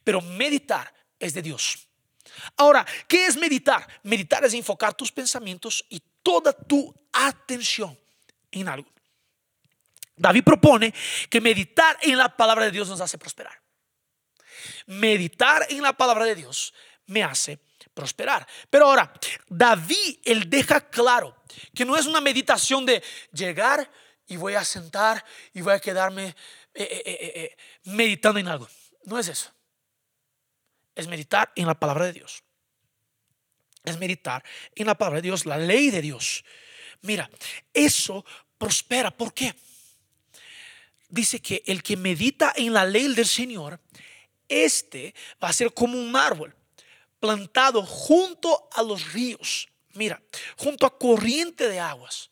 Pero 0.03 0.21
meditar 0.21 0.93
es 1.19 1.33
de 1.33 1.41
Dios. 1.41 1.85
Ahora, 2.55 2.85
¿qué 3.07 3.25
es 3.25 3.35
meditar? 3.35 3.85
Meditar 4.03 4.45
es 4.45 4.53
enfocar 4.53 4.93
tus 4.93 5.11
pensamientos 5.11 5.85
y 5.89 6.01
toda 6.23 6.53
tu 6.53 6.93
atención 7.11 7.99
en 8.49 8.69
algo. 8.69 8.89
David 10.15 10.43
propone 10.45 10.93
que 11.29 11.41
meditar 11.41 11.97
en 12.01 12.17
la 12.17 12.35
palabra 12.35 12.65
de 12.65 12.71
Dios 12.71 12.87
nos 12.87 13.01
hace 13.01 13.17
prosperar. 13.17 13.59
Meditar 14.85 15.67
en 15.69 15.81
la 15.81 15.93
palabra 15.93 16.23
de 16.23 16.35
Dios 16.35 16.73
me 17.07 17.23
hace 17.23 17.59
prosperar. 17.93 18.47
Pero 18.69 18.85
ahora, 18.85 19.11
David, 19.49 20.19
él 20.23 20.49
deja 20.49 20.79
claro 20.89 21.43
que 21.75 21.83
no 21.83 21.97
es 21.97 22.05
una 22.05 22.21
meditación 22.21 22.85
de 22.85 23.03
llegar 23.33 23.91
y 24.27 24.35
voy 24.35 24.55
a 24.55 24.63
sentar 24.63 25.23
y 25.53 25.61
voy 25.61 25.73
a 25.73 25.79
quedarme 25.79 26.27
eh, 26.27 26.35
eh, 26.73 27.31
eh, 27.35 27.57
meditando 27.85 28.39
en 28.39 28.47
algo. 28.47 28.67
No 29.05 29.17
es 29.17 29.27
eso. 29.29 29.51
Es 30.95 31.07
meditar 31.07 31.51
en 31.55 31.67
la 31.67 31.79
palabra 31.79 32.05
de 32.05 32.13
Dios. 32.13 32.43
Es 33.83 33.97
meditar 33.97 34.43
en 34.75 34.87
la 34.87 34.95
palabra 34.95 35.17
de 35.17 35.27
Dios, 35.27 35.45
la 35.45 35.57
ley 35.57 35.89
de 35.89 36.01
Dios. 36.01 36.43
Mira, 37.01 37.29
eso 37.73 38.25
prospera. 38.57 39.11
¿Por 39.11 39.33
qué? 39.33 39.55
Dice 41.09 41.41
que 41.41 41.63
el 41.65 41.81
que 41.81 41.95
medita 41.95 42.53
en 42.55 42.73
la 42.73 42.85
ley 42.85 43.13
del 43.13 43.25
Señor, 43.25 43.79
este 44.49 45.15
va 45.41 45.49
a 45.49 45.53
ser 45.53 45.73
como 45.73 45.97
un 45.97 46.15
árbol 46.15 46.53
plantado 47.19 47.85
junto 47.85 48.67
a 48.73 48.83
los 48.83 49.13
ríos. 49.13 49.69
Mira, 49.93 50.21
junto 50.57 50.85
a 50.85 50.97
corriente 50.97 51.69
de 51.69 51.79
aguas. 51.79 52.29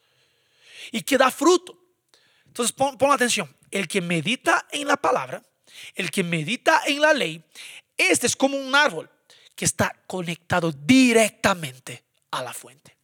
Y 0.91 1.01
que 1.01 1.17
da 1.17 1.31
fruto. 1.31 1.84
Entonces 2.55 2.71
pon, 2.71 3.11
atención 3.11 3.53
el 3.69 3.85
que 3.85 3.99
medita 3.99 4.65
en 4.71 4.87
la 4.87 4.95
palabra, 4.95 5.43
el 5.93 6.09
que 6.09 6.23
medita 6.23 6.83
en 6.87 7.01
la 7.01 7.13
ley, 7.13 7.43
este 7.97 8.27
es 8.27 8.35
como 8.37 8.55
un 8.55 8.73
árbol 8.73 9.09
que 9.53 9.65
está 9.65 9.93
conectado 10.07 10.71
directamente 10.71 12.05
a 12.31 12.41
la 12.41 12.53
fuente. 12.53 12.95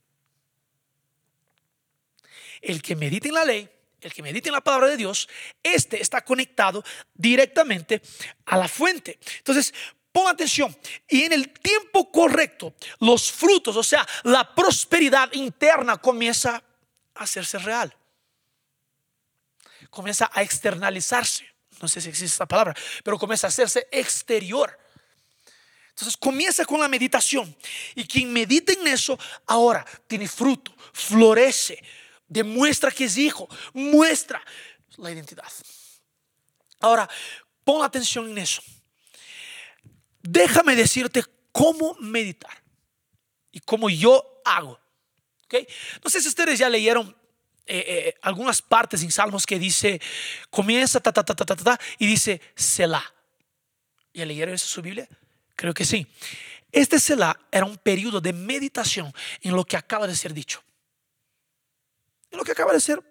El 2.61 2.81
que 2.81 2.95
medita 2.95 3.27
en 3.27 3.33
la 3.33 3.43
ley, 3.43 3.69
el 3.99 4.13
que 4.13 4.23
medita 4.23 4.47
en 4.47 4.53
la 4.53 4.61
palabra 4.61 4.87
de 4.87 4.95
Dios, 4.95 5.27
este 5.61 6.01
está 6.01 6.23
conectado 6.23 6.81
directamente 7.13 8.01
a 8.45 8.55
la 8.55 8.69
fuente. 8.69 9.19
Entonces, 9.39 9.73
pon 10.13 10.29
atención. 10.29 10.73
Y 11.09 11.23
en 11.23 11.33
el 11.33 11.49
tiempo 11.49 12.09
correcto, 12.09 12.73
los 13.01 13.29
frutos, 13.29 13.75
o 13.75 13.83
sea, 13.83 14.07
la 14.23 14.55
prosperidad 14.55 15.33
interna 15.33 15.97
comienza 15.97 16.63
a 17.15 17.23
hacerse 17.23 17.57
real 17.59 17.93
comienza 19.91 20.31
a 20.33 20.41
externalizarse. 20.41 21.45
No 21.79 21.87
sé 21.87 22.01
si 22.01 22.09
existe 22.09 22.33
esta 22.33 22.47
palabra, 22.47 22.75
pero 23.03 23.19
comienza 23.19 23.45
a 23.45 23.49
hacerse 23.49 23.87
exterior. 23.91 24.77
Entonces 25.89 26.17
comienza 26.17 26.65
con 26.65 26.79
la 26.79 26.87
meditación. 26.87 27.55
Y 27.93 28.05
quien 28.05 28.33
medita 28.33 28.73
en 28.73 28.87
eso, 28.87 29.19
ahora 29.45 29.85
tiene 30.07 30.27
fruto, 30.27 30.73
florece, 30.93 31.83
demuestra 32.27 32.89
que 32.89 33.05
es 33.05 33.17
hijo, 33.17 33.47
muestra 33.73 34.43
la 34.97 35.11
identidad. 35.11 35.51
Ahora, 36.79 37.07
pon 37.63 37.83
atención 37.83 38.29
en 38.29 38.37
eso. 38.39 38.61
Déjame 40.21 40.75
decirte 40.75 41.23
cómo 41.51 41.95
meditar 41.99 42.63
y 43.51 43.59
cómo 43.59 43.89
yo 43.89 44.41
hago. 44.45 44.79
¿Okay? 45.45 45.67
No 46.03 46.09
sé 46.09 46.21
si 46.21 46.29
ustedes 46.29 46.57
ya 46.57 46.69
leyeron 46.69 47.15
eh, 47.73 47.85
eh, 47.87 48.19
algunas 48.23 48.61
partes 48.61 49.01
en 49.01 49.11
Salmos 49.13 49.45
que 49.45 49.57
dice, 49.57 50.01
comienza 50.49 50.99
ta, 50.99 51.13
ta, 51.13 51.23
ta, 51.23 51.33
ta, 51.33 51.45
ta, 51.45 51.55
ta 51.55 51.79
y 51.99 52.05
dice 52.05 52.41
Selah. 52.53 53.13
¿Ya 54.13 54.25
leyeron 54.25 54.53
eso 54.53 54.65
en 54.65 54.69
su 54.69 54.81
Biblia? 54.81 55.07
Creo 55.55 55.73
que 55.73 55.85
sí. 55.85 56.05
Este 56.69 56.99
Selah 56.99 57.39
era 57.49 57.63
un 57.63 57.77
periodo 57.77 58.19
de 58.19 58.33
meditación 58.33 59.13
en 59.39 59.55
lo 59.55 59.63
que 59.63 59.77
acaba 59.77 60.05
de 60.05 60.17
ser 60.17 60.33
dicho. 60.33 60.61
En 62.29 62.39
lo 62.39 62.43
que 62.43 62.51
acaba 62.51 62.73
de 62.73 62.81
ser 62.81 63.01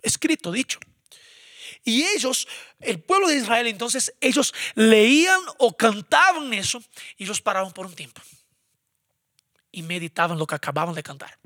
escrito, 0.00 0.50
dicho. 0.50 0.78
Y 1.84 2.04
ellos, 2.04 2.48
el 2.80 3.00
pueblo 3.00 3.28
de 3.28 3.36
Israel, 3.36 3.66
entonces, 3.66 4.14
ellos 4.18 4.54
leían 4.74 5.42
o 5.58 5.76
cantaban 5.76 6.54
eso 6.54 6.82
y 7.18 7.24
ellos 7.24 7.42
paraban 7.42 7.74
por 7.74 7.84
un 7.84 7.94
tiempo. 7.94 8.22
Y 9.70 9.82
meditaban 9.82 10.38
lo 10.38 10.46
que 10.46 10.54
acababan 10.54 10.94
de 10.94 11.02
cantar 11.02 11.38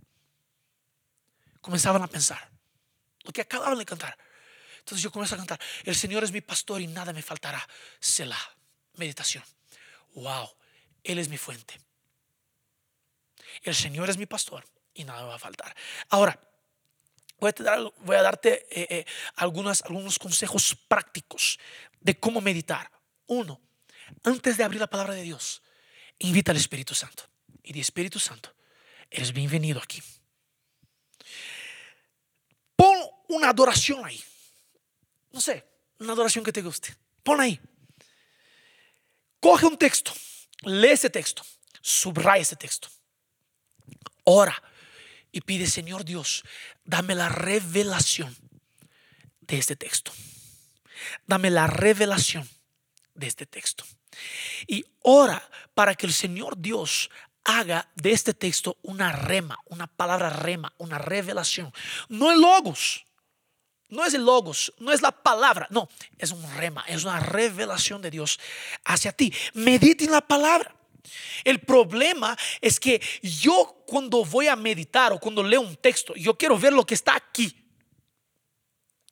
comenzaban 1.69 2.03
a 2.03 2.07
pensar 2.07 2.49
lo 3.25 3.31
que 3.31 3.43
acababan 3.43 3.77
de 3.77 3.85
cantar. 3.85 4.17
Entonces 4.79 5.03
yo 5.03 5.13
comienzo 5.13 5.35
a 5.35 5.39
cantar, 5.39 5.61
el 5.85 5.95
Señor 5.95 6.25
es 6.25 6.33
mi 6.33 6.41
pastor 6.41 6.81
y 6.81 6.87
nada 6.87 7.13
me 7.13 7.21
faltará. 7.21 7.61
Selah, 8.01 8.41
meditación. 8.95 9.45
Wow, 10.15 10.49
Él 11.05 11.19
es 11.19 11.29
mi 11.29 11.37
fuente. 11.37 11.79
El 13.63 13.75
Señor 13.75 14.09
es 14.09 14.17
mi 14.17 14.25
pastor 14.25 14.65
y 14.95 15.05
nada 15.05 15.25
me 15.25 15.29
va 15.29 15.35
a 15.35 15.39
faltar. 15.39 15.77
Ahora, 16.09 16.41
voy 17.39 17.51
a, 17.51 17.63
dar, 17.63 17.93
voy 17.99 18.17
a 18.17 18.23
darte 18.23 18.67
eh, 18.71 18.87
eh, 18.89 19.05
algunos 19.37 20.19
consejos 20.19 20.75
prácticos 20.89 21.59
de 22.01 22.19
cómo 22.19 22.41
meditar. 22.41 22.91
Uno, 23.27 23.61
antes 24.25 24.57
de 24.57 24.65
abrir 24.65 24.81
la 24.81 24.89
palabra 24.89 25.13
de 25.13 25.21
Dios, 25.21 25.63
invita 26.19 26.51
al 26.51 26.57
Espíritu 26.57 26.95
Santo. 26.95 27.25
Y 27.63 27.75
de 27.75 27.81
Espíritu 27.81 28.19
Santo, 28.19 28.55
eres 29.11 29.35
bienvenido 29.35 29.79
aquí 29.83 30.03
una 33.29 33.51
adoración 33.51 34.05
ahí. 34.05 34.23
No 35.31 35.41
sé, 35.41 35.65
una 35.99 36.13
adoración 36.13 36.45
que 36.45 36.53
te 36.53 36.63
guste. 36.63 36.95
Pon 37.23 37.41
ahí. 37.41 37.61
Coge 39.41 39.67
un 39.67 39.79
texto, 39.79 40.13
lee 40.63 40.89
ese 40.89 41.11
texto, 41.11 41.43
subraya 41.81 42.43
ese 42.43 42.57
texto. 42.57 42.89
Ora 44.25 44.61
y 45.31 45.41
pide, 45.43 45.67
Señor 45.67 46.05
Dios, 46.05 46.43
dame 46.85 47.15
la 47.15 47.29
revelación 47.29 48.37
de 49.41 49.59
este 49.59 49.77
texto. 49.77 50.13
Dame 51.27 51.51
la 51.51 51.67
revelación 51.67 52.49
de 53.15 53.27
este 53.27 53.47
texto. 53.47 53.85
Y 54.67 54.85
ora 55.03 55.49
para 55.75 55.95
que 55.95 56.07
el 56.07 56.13
Señor 56.13 56.59
Dios 56.59 57.11
haga 57.45 57.91
de 57.95 58.13
este 58.13 58.35
texto 58.35 58.77
una 58.83 59.13
rema, 59.13 59.59
una 59.67 59.87
palabra 59.87 60.31
rema, 60.31 60.73
una 60.79 60.99
revelación. 60.99 61.73
No 62.09 62.33
el 62.33 62.41
logos, 62.41 63.07
no 63.91 64.05
es 64.05 64.15
el 64.15 64.25
logos, 64.25 64.73
no 64.79 64.93
es 64.93 65.03
la 65.03 65.13
palabra, 65.13 65.67
no, 65.71 65.89
es 66.19 66.31
un 66.31 66.43
rema, 66.57 66.85
es 66.89 67.05
una 67.05 67.21
revelación 67.21 68.03
de 68.03 68.11
Dios 68.11 68.39
hacia 68.85 69.13
ti. 69.13 69.33
Medita 69.55 70.05
en 70.05 70.13
la 70.13 70.21
palabra. 70.21 70.75
El 71.45 71.61
problema 71.61 72.37
es 72.61 72.79
que 72.79 73.01
yo 73.23 73.83
cuando 73.87 74.25
voy 74.25 74.47
a 74.47 74.57
meditar 74.57 75.13
o 75.13 75.19
cuando 75.19 75.43
leo 75.43 75.61
un 75.61 75.77
texto, 75.77 76.15
yo 76.15 76.37
quiero 76.37 76.59
ver 76.59 76.73
lo 76.73 76.85
que 76.85 76.95
está 76.95 77.17
aquí. 77.17 77.55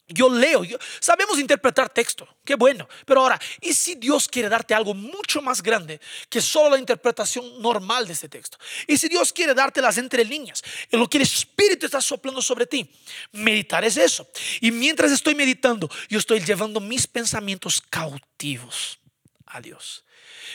Yo 0.09 0.29
leo, 0.29 0.63
sabemos 1.01 1.37
interpretar 1.41 1.89
texto, 1.89 2.29
qué 2.45 2.55
bueno. 2.55 2.89
Pero 3.05 3.23
ahora, 3.23 3.41
¿y 3.61 3.75
si 3.75 3.97
Dios 3.97 4.29
quiere 4.29 4.49
darte 4.49 4.73
algo 4.73 4.95
mucho 4.95 5.43
más 5.43 5.61
grande 5.61 6.01
que 6.29 6.41
solo 6.41 6.71
la 6.71 6.79
interpretación 6.79 7.61
normal 7.61 8.07
de 8.07 8.13
este 8.13 8.29
texto? 8.29 8.57
¿Y 8.87 8.97
si 8.99 9.09
Dios 9.09 9.33
quiere 9.33 9.53
darte 9.53 9.83
las 9.83 9.99
entre 9.99 10.25
líneas, 10.25 10.63
en 10.93 11.01
lo 11.01 11.11
que 11.11 11.19
el 11.19 11.25
Espíritu 11.25 11.87
está 11.87 12.01
soplando 12.01 12.41
sobre 12.41 12.67
ti? 12.67 12.89
Meditar 13.33 13.85
es 13.85 13.97
eso. 13.97 14.29
Y 14.61 14.71
mientras 14.71 15.11
estoy 15.11 15.35
meditando, 15.35 15.91
yo 16.09 16.21
estoy 16.21 16.39
llevando 16.39 16.79
mis 16.79 17.09
pensamientos 17.09 17.81
cautivos 17.81 19.01
a 19.47 19.61
Dios. 19.61 20.05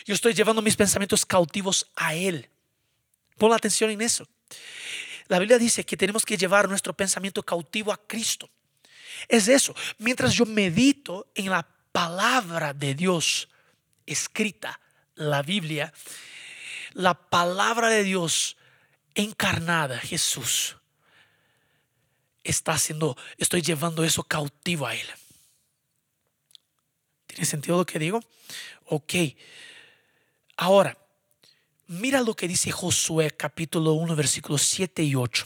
Yo 0.06 0.14
estoy 0.14 0.34
llevando 0.34 0.62
mis 0.62 0.78
pensamientos 0.78 1.26
cautivos 1.26 1.92
a 1.98 2.16
Él. 2.16 2.50
Pon 3.38 3.52
atención 3.52 3.90
en 3.90 4.02
eso. 4.02 4.26
La 5.28 5.40
Biblia 5.40 5.58
dice 5.58 5.86
que 5.86 5.98
tenemos 5.98 6.26
que 6.26 6.38
llevar 6.38 6.70
nuestro 6.70 6.94
pensamiento 6.94 7.44
cautivo 7.44 7.92
a 7.92 7.98
Cristo. 7.98 8.50
Es 9.28 9.48
eso. 9.48 9.76
Mientras 9.98 10.34
yo 10.34 10.46
medito 10.46 11.32
en 11.36 11.50
la 11.50 11.68
palabra 11.92 12.74
de 12.74 12.96
Dios 12.96 13.50
escrita, 14.06 14.80
la 15.16 15.42
Biblia, 15.42 15.94
la 16.94 17.14
palabra 17.14 17.90
de 17.90 18.04
Dios 18.04 18.58
encarnada, 19.14 20.00
Jesús, 20.00 20.78
está 22.44 22.74
haciendo, 22.74 23.18
estoy 23.38 23.62
llevando 23.62 24.04
eso 24.04 24.24
cautivo 24.24 24.88
a 24.88 24.96
él. 24.96 25.08
¿Tiene 27.28 27.46
sentido 27.46 27.78
lo 27.78 27.86
que 27.86 28.00
digo? 28.00 28.20
Ok. 28.86 29.14
Ahora, 30.58 30.98
mira 31.88 32.22
lo 32.22 32.36
que 32.36 32.48
dice 32.48 32.72
Josué 32.72 33.32
capítulo 33.32 33.94
1 33.94 34.16
versículos 34.16 34.62
7 34.64 35.04
y 35.04 35.16
8. 35.16 35.46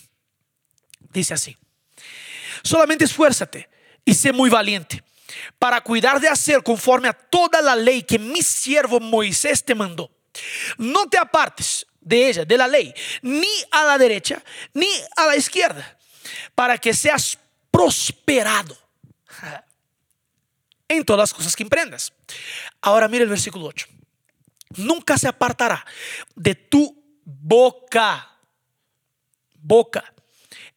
Dice 1.12 1.34
así, 1.34 1.58
solamente 2.64 3.06
esfuérzate 3.06 3.70
y 4.04 4.14
sé 4.14 4.32
muy 4.32 4.50
valiente 4.50 5.04
para 5.60 5.82
cuidar 5.82 6.20
de 6.20 6.28
hacer 6.28 6.64
conforme 6.64 7.08
a 7.08 7.14
toda 7.14 7.62
la 7.62 7.76
ley 7.76 8.04
que 8.04 8.20
mi 8.20 8.42
siervo 8.42 9.00
Moisés 9.00 9.64
te 9.64 9.76
mandó. 9.76 10.12
No 10.78 11.08
te 11.08 11.18
apartes 11.18 11.86
de 12.00 12.30
ella, 12.30 12.46
de 12.46 12.58
la 12.58 12.68
ley, 12.68 12.94
ni 13.22 13.48
a 13.72 13.84
la 13.84 13.98
derecha, 13.98 14.44
ni 14.74 14.88
a 15.18 15.26
la 15.26 15.36
izquierda, 15.36 15.98
para 16.54 16.78
que 16.78 16.94
seas 16.94 17.38
prosperado 17.72 18.78
en 20.88 21.04
todas 21.04 21.20
las 21.20 21.34
cosas 21.34 21.56
que 21.56 21.64
emprendas. 21.64 22.14
Ahora 22.82 23.08
mira 23.08 23.24
el 23.24 23.30
versículo 23.30 23.66
8. 23.66 23.88
Nunca 24.78 25.18
se 25.18 25.28
apartará 25.28 25.86
de 26.36 26.54
tu 26.56 27.04
boca, 27.24 28.38
boca, 29.54 30.14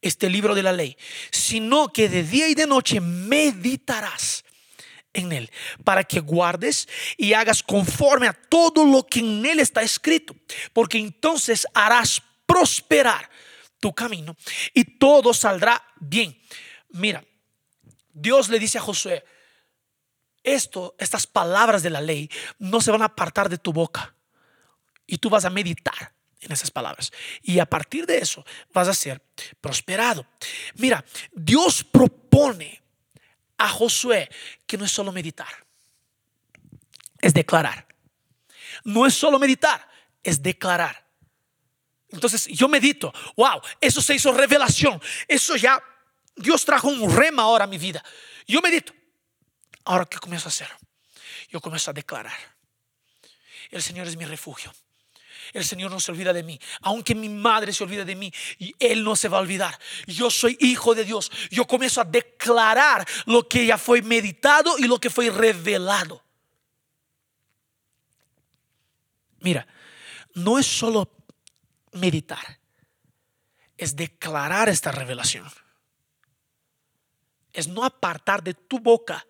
este 0.00 0.28
libro 0.30 0.54
de 0.54 0.62
la 0.62 0.72
ley, 0.72 0.96
sino 1.30 1.92
que 1.92 2.08
de 2.08 2.22
día 2.22 2.48
y 2.48 2.54
de 2.54 2.66
noche 2.66 3.00
meditarás 3.00 4.44
en 5.12 5.32
él, 5.32 5.50
para 5.84 6.04
que 6.04 6.20
guardes 6.20 6.88
y 7.16 7.32
hagas 7.32 7.62
conforme 7.62 8.28
a 8.28 8.32
todo 8.32 8.84
lo 8.84 9.04
que 9.04 9.20
en 9.20 9.44
él 9.44 9.58
está 9.58 9.82
escrito, 9.82 10.36
porque 10.72 10.98
entonces 10.98 11.66
harás 11.74 12.22
prosperar 12.46 13.28
tu 13.80 13.92
camino 13.92 14.36
y 14.74 14.84
todo 14.84 15.34
saldrá 15.34 15.82
bien. 15.96 16.40
Mira, 16.90 17.24
Dios 18.12 18.48
le 18.48 18.58
dice 18.58 18.78
a 18.78 18.82
Josué, 18.82 19.24
esto, 20.42 20.94
estas 20.98 21.26
palabras 21.26 21.82
de 21.82 21.90
la 21.90 22.00
ley 22.00 22.30
no 22.58 22.80
se 22.80 22.90
van 22.90 23.02
a 23.02 23.06
apartar 23.06 23.48
de 23.48 23.58
tu 23.58 23.72
boca 23.72 24.14
y 25.06 25.18
tú 25.18 25.28
vas 25.30 25.44
a 25.44 25.50
meditar 25.50 26.12
en 26.40 26.52
esas 26.52 26.70
palabras. 26.70 27.12
Y 27.42 27.58
a 27.58 27.66
partir 27.66 28.06
de 28.06 28.18
eso 28.18 28.44
vas 28.72 28.88
a 28.88 28.94
ser 28.94 29.22
prosperado. 29.60 30.26
Mira, 30.74 31.04
Dios 31.32 31.84
propone 31.84 32.82
a 33.56 33.68
Josué 33.68 34.28
que 34.66 34.78
no 34.78 34.84
es 34.84 34.92
solo 34.92 35.12
meditar, 35.12 35.66
es 37.20 37.34
declarar. 37.34 37.86
No 38.84 39.06
es 39.06 39.14
solo 39.14 39.38
meditar, 39.38 39.88
es 40.22 40.42
declarar. 40.42 41.06
Entonces 42.10 42.46
yo 42.46 42.68
medito, 42.68 43.12
wow, 43.36 43.60
eso 43.80 44.00
se 44.00 44.14
hizo 44.14 44.32
revelación, 44.32 45.00
eso 45.26 45.56
ya, 45.56 45.82
Dios 46.36 46.64
trajo 46.64 46.88
un 46.88 47.14
rema 47.14 47.42
ahora 47.42 47.64
a 47.64 47.66
mi 47.66 47.78
vida. 47.78 48.02
Yo 48.46 48.62
medito. 48.62 48.94
Ahora, 49.84 50.06
¿qué 50.06 50.18
comienzo 50.18 50.48
a 50.48 50.50
hacer? 50.50 50.68
Yo 51.50 51.60
comienzo 51.60 51.90
a 51.90 51.94
declarar. 51.94 52.38
El 53.70 53.82
Señor 53.82 54.06
es 54.06 54.16
mi 54.16 54.24
refugio. 54.24 54.72
El 55.52 55.64
Señor 55.64 55.90
no 55.90 56.00
se 56.00 56.10
olvida 56.10 56.32
de 56.32 56.42
mí. 56.42 56.58
Aunque 56.82 57.14
mi 57.14 57.28
madre 57.28 57.72
se 57.72 57.84
olvide 57.84 58.04
de 58.04 58.14
mí, 58.14 58.32
Él 58.78 59.04
no 59.04 59.16
se 59.16 59.28
va 59.28 59.38
a 59.38 59.40
olvidar. 59.40 59.78
Yo 60.06 60.30
soy 60.30 60.56
hijo 60.60 60.94
de 60.94 61.04
Dios. 61.04 61.30
Yo 61.50 61.66
comienzo 61.66 62.00
a 62.00 62.04
declarar 62.04 63.06
lo 63.26 63.48
que 63.48 63.66
ya 63.66 63.78
fue 63.78 64.02
meditado 64.02 64.78
y 64.78 64.86
lo 64.86 64.98
que 64.98 65.10
fue 65.10 65.30
revelado. 65.30 66.22
Mira, 69.40 69.66
no 70.34 70.58
es 70.58 70.66
solo 70.66 71.10
meditar, 71.92 72.58
es 73.76 73.94
declarar 73.94 74.68
esta 74.68 74.90
revelación. 74.90 75.48
Es 77.52 77.68
no 77.68 77.84
apartar 77.84 78.42
de 78.42 78.54
tu 78.54 78.78
boca 78.80 79.26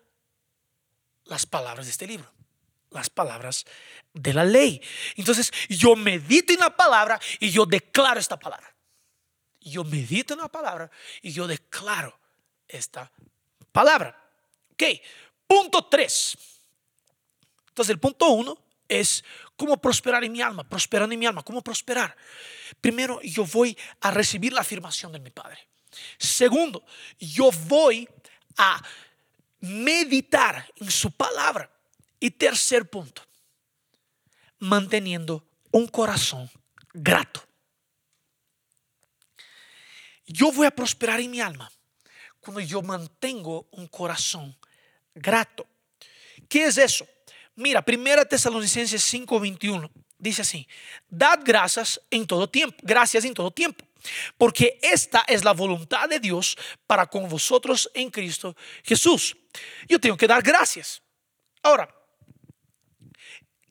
las 1.25 1.45
palabras 1.45 1.85
de 1.85 1.91
este 1.91 2.07
libro 2.07 2.38
las 2.91 3.09
palabras 3.09 3.65
de 4.13 4.33
la 4.33 4.43
ley. 4.43 4.81
Entonces 5.15 5.51
yo 5.69 5.95
medito 5.95 6.53
en 6.53 6.59
la 6.59 6.75
palabra 6.75 7.19
y 7.39 7.49
yo 7.49 7.65
declaro 7.65 8.19
esta 8.19 8.37
palabra. 8.37 8.73
Yo 9.61 9.83
medito 9.83 10.33
en 10.33 10.39
la 10.39 10.47
palabra 10.47 10.89
y 11.21 11.31
yo 11.31 11.47
declaro 11.47 12.17
esta 12.67 13.11
palabra. 13.71 14.15
Ok, 14.71 14.83
punto 15.45 15.85
3. 15.85 16.37
Entonces 17.69 17.93
el 17.93 17.99
punto 17.99 18.29
1 18.29 18.57
es 18.87 19.23
cómo 19.55 19.79
prosperar 19.79 20.23
en 20.23 20.31
mi 20.31 20.41
alma, 20.41 20.67
prosperando 20.67 21.13
en 21.13 21.19
mi 21.19 21.25
alma, 21.25 21.43
cómo 21.43 21.61
prosperar. 21.61 22.15
Primero, 22.81 23.21
yo 23.21 23.45
voy 23.45 23.77
a 24.01 24.11
recibir 24.11 24.53
la 24.53 24.61
afirmación 24.61 25.11
de 25.11 25.19
mi 25.19 25.29
Padre. 25.29 25.67
Segundo, 26.17 26.83
yo 27.19 27.51
voy 27.67 28.07
a 28.57 28.81
meditar 29.61 30.71
en 30.77 30.89
su 30.89 31.11
palabra. 31.11 31.69
Y 32.19 32.31
tercer 32.31 32.89
punto, 32.89 33.21
manteniendo 34.59 35.45
un 35.71 35.87
corazón 35.87 36.49
grato. 36.93 37.43
Yo 40.25 40.51
voy 40.51 40.67
a 40.67 40.71
prosperar 40.71 41.19
en 41.19 41.31
mi 41.31 41.41
alma 41.41 41.71
cuando 42.39 42.59
yo 42.61 42.81
mantengo 42.81 43.67
un 43.71 43.87
corazón 43.87 44.55
grato. 45.13 45.67
¿Qué 46.47 46.65
es 46.65 46.77
eso? 46.77 47.07
Mira, 47.55 47.81
primera 47.81 48.23
Tesalonicenses 48.25 49.01
5:21 49.13 49.89
dice 50.17 50.43
así: 50.43 50.67
Dad 51.09 51.39
gracias 51.43 51.99
en 52.09 52.25
todo 52.27 52.49
tiempo, 52.49 52.77
gracias 52.81 53.25
en 53.25 53.33
todo 53.33 53.51
tiempo, 53.51 53.85
porque 54.37 54.79
esta 54.81 55.23
es 55.27 55.43
la 55.43 55.53
voluntad 55.53 56.07
de 56.07 56.19
Dios 56.19 56.57
para 56.85 57.07
con 57.07 57.27
vosotros 57.27 57.89
en 57.93 58.09
Cristo 58.11 58.55
Jesús. 58.83 59.35
Yo 59.87 59.99
tengo 59.99 60.15
que 60.15 60.27
dar 60.27 60.41
gracias. 60.41 61.01
Ahora, 61.63 61.93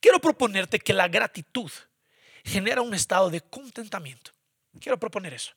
Quiero 0.01 0.21
proponerte 0.21 0.79
que 0.79 0.93
la 0.93 1.09
gratitud 1.09 1.71
genera 2.45 2.83
un 2.83 2.95
estado 2.95 3.31
de 3.31 3.41
contentamiento. 3.41 4.31
Quiero 4.81 4.99
proponer 4.99 5.35
eso. 5.35 5.53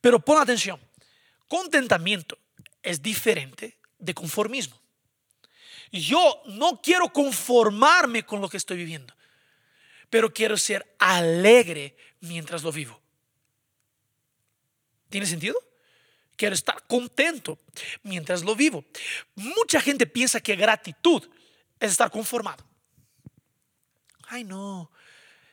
Pero 0.00 0.18
pon 0.18 0.40
atención, 0.40 0.80
contentamiento 1.48 2.38
es 2.82 3.00
diferente 3.00 3.78
de 3.98 4.14
conformismo. 4.14 4.80
Yo 5.92 6.42
no 6.46 6.80
quiero 6.82 7.12
conformarme 7.12 8.24
con 8.24 8.40
lo 8.40 8.48
que 8.48 8.56
estoy 8.56 8.76
viviendo, 8.76 9.14
pero 10.10 10.32
quiero 10.32 10.56
ser 10.56 10.96
alegre 10.98 11.96
mientras 12.20 12.62
lo 12.62 12.72
vivo. 12.72 13.00
¿Tiene 15.08 15.26
sentido? 15.26 15.56
Quiero 16.36 16.54
estar 16.54 16.86
contento 16.86 17.58
mientras 18.02 18.42
lo 18.42 18.56
vivo. 18.56 18.84
Mucha 19.36 19.80
gente 19.80 20.06
piensa 20.06 20.40
que 20.40 20.56
gratitud 20.56 21.22
es 21.78 21.92
estar 21.92 22.10
conformado 22.10 22.64
ay 24.28 24.44
no, 24.44 24.90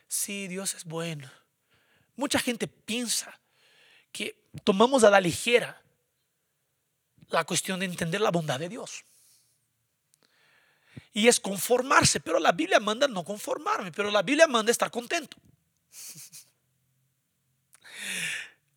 sí, 0.08 0.48
Dios 0.48 0.74
es 0.74 0.84
bueno. 0.84 1.30
Mucha 2.16 2.38
gente 2.38 2.68
piensa 2.68 3.38
que 4.12 4.48
tomamos 4.62 5.02
a 5.04 5.10
la 5.10 5.20
ligera 5.20 5.82
la 7.28 7.44
cuestión 7.44 7.80
de 7.80 7.86
entender 7.86 8.20
la 8.20 8.30
bondad 8.30 8.60
de 8.60 8.68
Dios. 8.68 9.04
Y 11.12 11.28
es 11.28 11.40
conformarse, 11.40 12.20
pero 12.20 12.38
la 12.38 12.52
Biblia 12.52 12.80
manda 12.80 13.08
no 13.08 13.24
conformarme, 13.24 13.92
pero 13.92 14.10
la 14.10 14.22
Biblia 14.22 14.46
manda 14.46 14.70
estar 14.70 14.90
contento. 14.90 15.36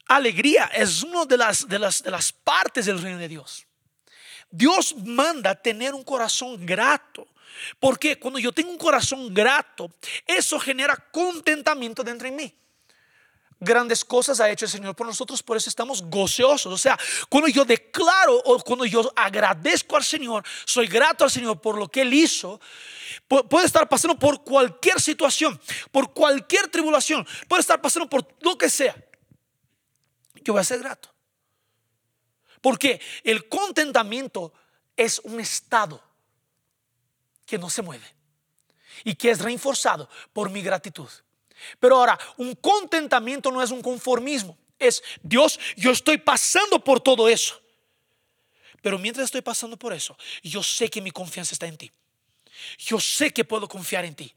Alegría 0.07 0.65
es 0.65 1.03
una 1.03 1.25
de 1.25 1.37
las, 1.37 1.67
de, 1.67 1.79
las, 1.79 2.01
de 2.01 2.11
las 2.11 2.31
partes 2.31 2.85
del 2.85 3.01
reino 3.01 3.17
de 3.19 3.27
Dios. 3.27 3.65
Dios 4.49 4.95
manda 5.05 5.53
tener 5.55 5.93
un 5.93 6.03
corazón 6.03 6.65
grato. 6.65 7.27
Porque 7.79 8.19
cuando 8.19 8.39
yo 8.39 8.51
tengo 8.51 8.69
un 8.69 8.77
corazón 8.77 9.33
grato, 9.33 9.91
eso 10.25 10.59
genera 10.59 10.95
contentamiento 10.95 12.03
dentro 12.03 12.29
de 12.29 12.35
mí. 12.35 12.55
Grandes 13.59 14.05
cosas 14.05 14.39
ha 14.39 14.49
hecho 14.51 14.65
el 14.65 14.71
Señor 14.71 14.95
por 14.95 15.07
nosotros, 15.07 15.41
por 15.41 15.57
eso 15.57 15.67
estamos 15.69 16.03
gozosos. 16.03 16.71
O 16.71 16.77
sea, 16.77 16.97
cuando 17.27 17.47
yo 17.47 17.65
declaro 17.65 18.35
o 18.45 18.59
cuando 18.59 18.85
yo 18.85 19.11
agradezco 19.15 19.95
al 19.95 20.03
Señor, 20.03 20.43
soy 20.63 20.85
grato 20.85 21.23
al 21.23 21.31
Señor 21.31 21.59
por 21.59 21.75
lo 21.77 21.87
que 21.87 22.01
Él 22.01 22.13
hizo, 22.13 22.61
puede 23.27 23.65
estar 23.65 23.89
pasando 23.89 24.17
por 24.17 24.43
cualquier 24.43 25.01
situación, 25.01 25.59
por 25.91 26.13
cualquier 26.13 26.67
tribulación, 26.67 27.25
puede 27.47 27.61
estar 27.61 27.81
pasando 27.81 28.07
por 28.07 28.27
lo 28.41 28.57
que 28.57 28.69
sea. 28.69 28.95
Yo 30.43 30.53
voy 30.53 30.61
a 30.61 30.65
ser 30.65 30.79
grato. 30.79 31.11
Porque 32.61 33.01
el 33.23 33.49
contentamiento 33.49 34.53
es 34.95 35.19
un 35.23 35.39
estado 35.39 36.01
que 37.47 37.57
no 37.57 37.69
se 37.71 37.81
mueve 37.81 38.05
y 39.03 39.15
que 39.15 39.31
es 39.31 39.39
reforzado 39.39 40.07
por 40.33 40.51
mi 40.51 40.61
gratitud. 40.61 41.09
Pero 41.79 41.97
ahora, 41.97 42.19
un 42.37 42.53
contentamiento 42.53 43.49
no 43.51 43.63
es 43.63 43.71
un 43.71 43.81
conformismo, 43.81 44.55
es 44.77 45.01
Dios, 45.23 45.59
yo 45.75 45.91
estoy 45.91 46.19
pasando 46.19 46.83
por 46.83 46.99
todo 46.99 47.27
eso. 47.27 47.59
Pero 48.81 48.99
mientras 48.99 49.25
estoy 49.25 49.41
pasando 49.41 49.77
por 49.77 49.93
eso, 49.93 50.15
yo 50.43 50.61
sé 50.61 50.89
que 50.89 51.01
mi 51.01 51.09
confianza 51.09 51.55
está 51.55 51.65
en 51.65 51.77
ti. 51.77 51.91
Yo 52.77 52.99
sé 52.99 53.33
que 53.33 53.43
puedo 53.43 53.67
confiar 53.67 54.05
en 54.05 54.15
ti. 54.15 54.33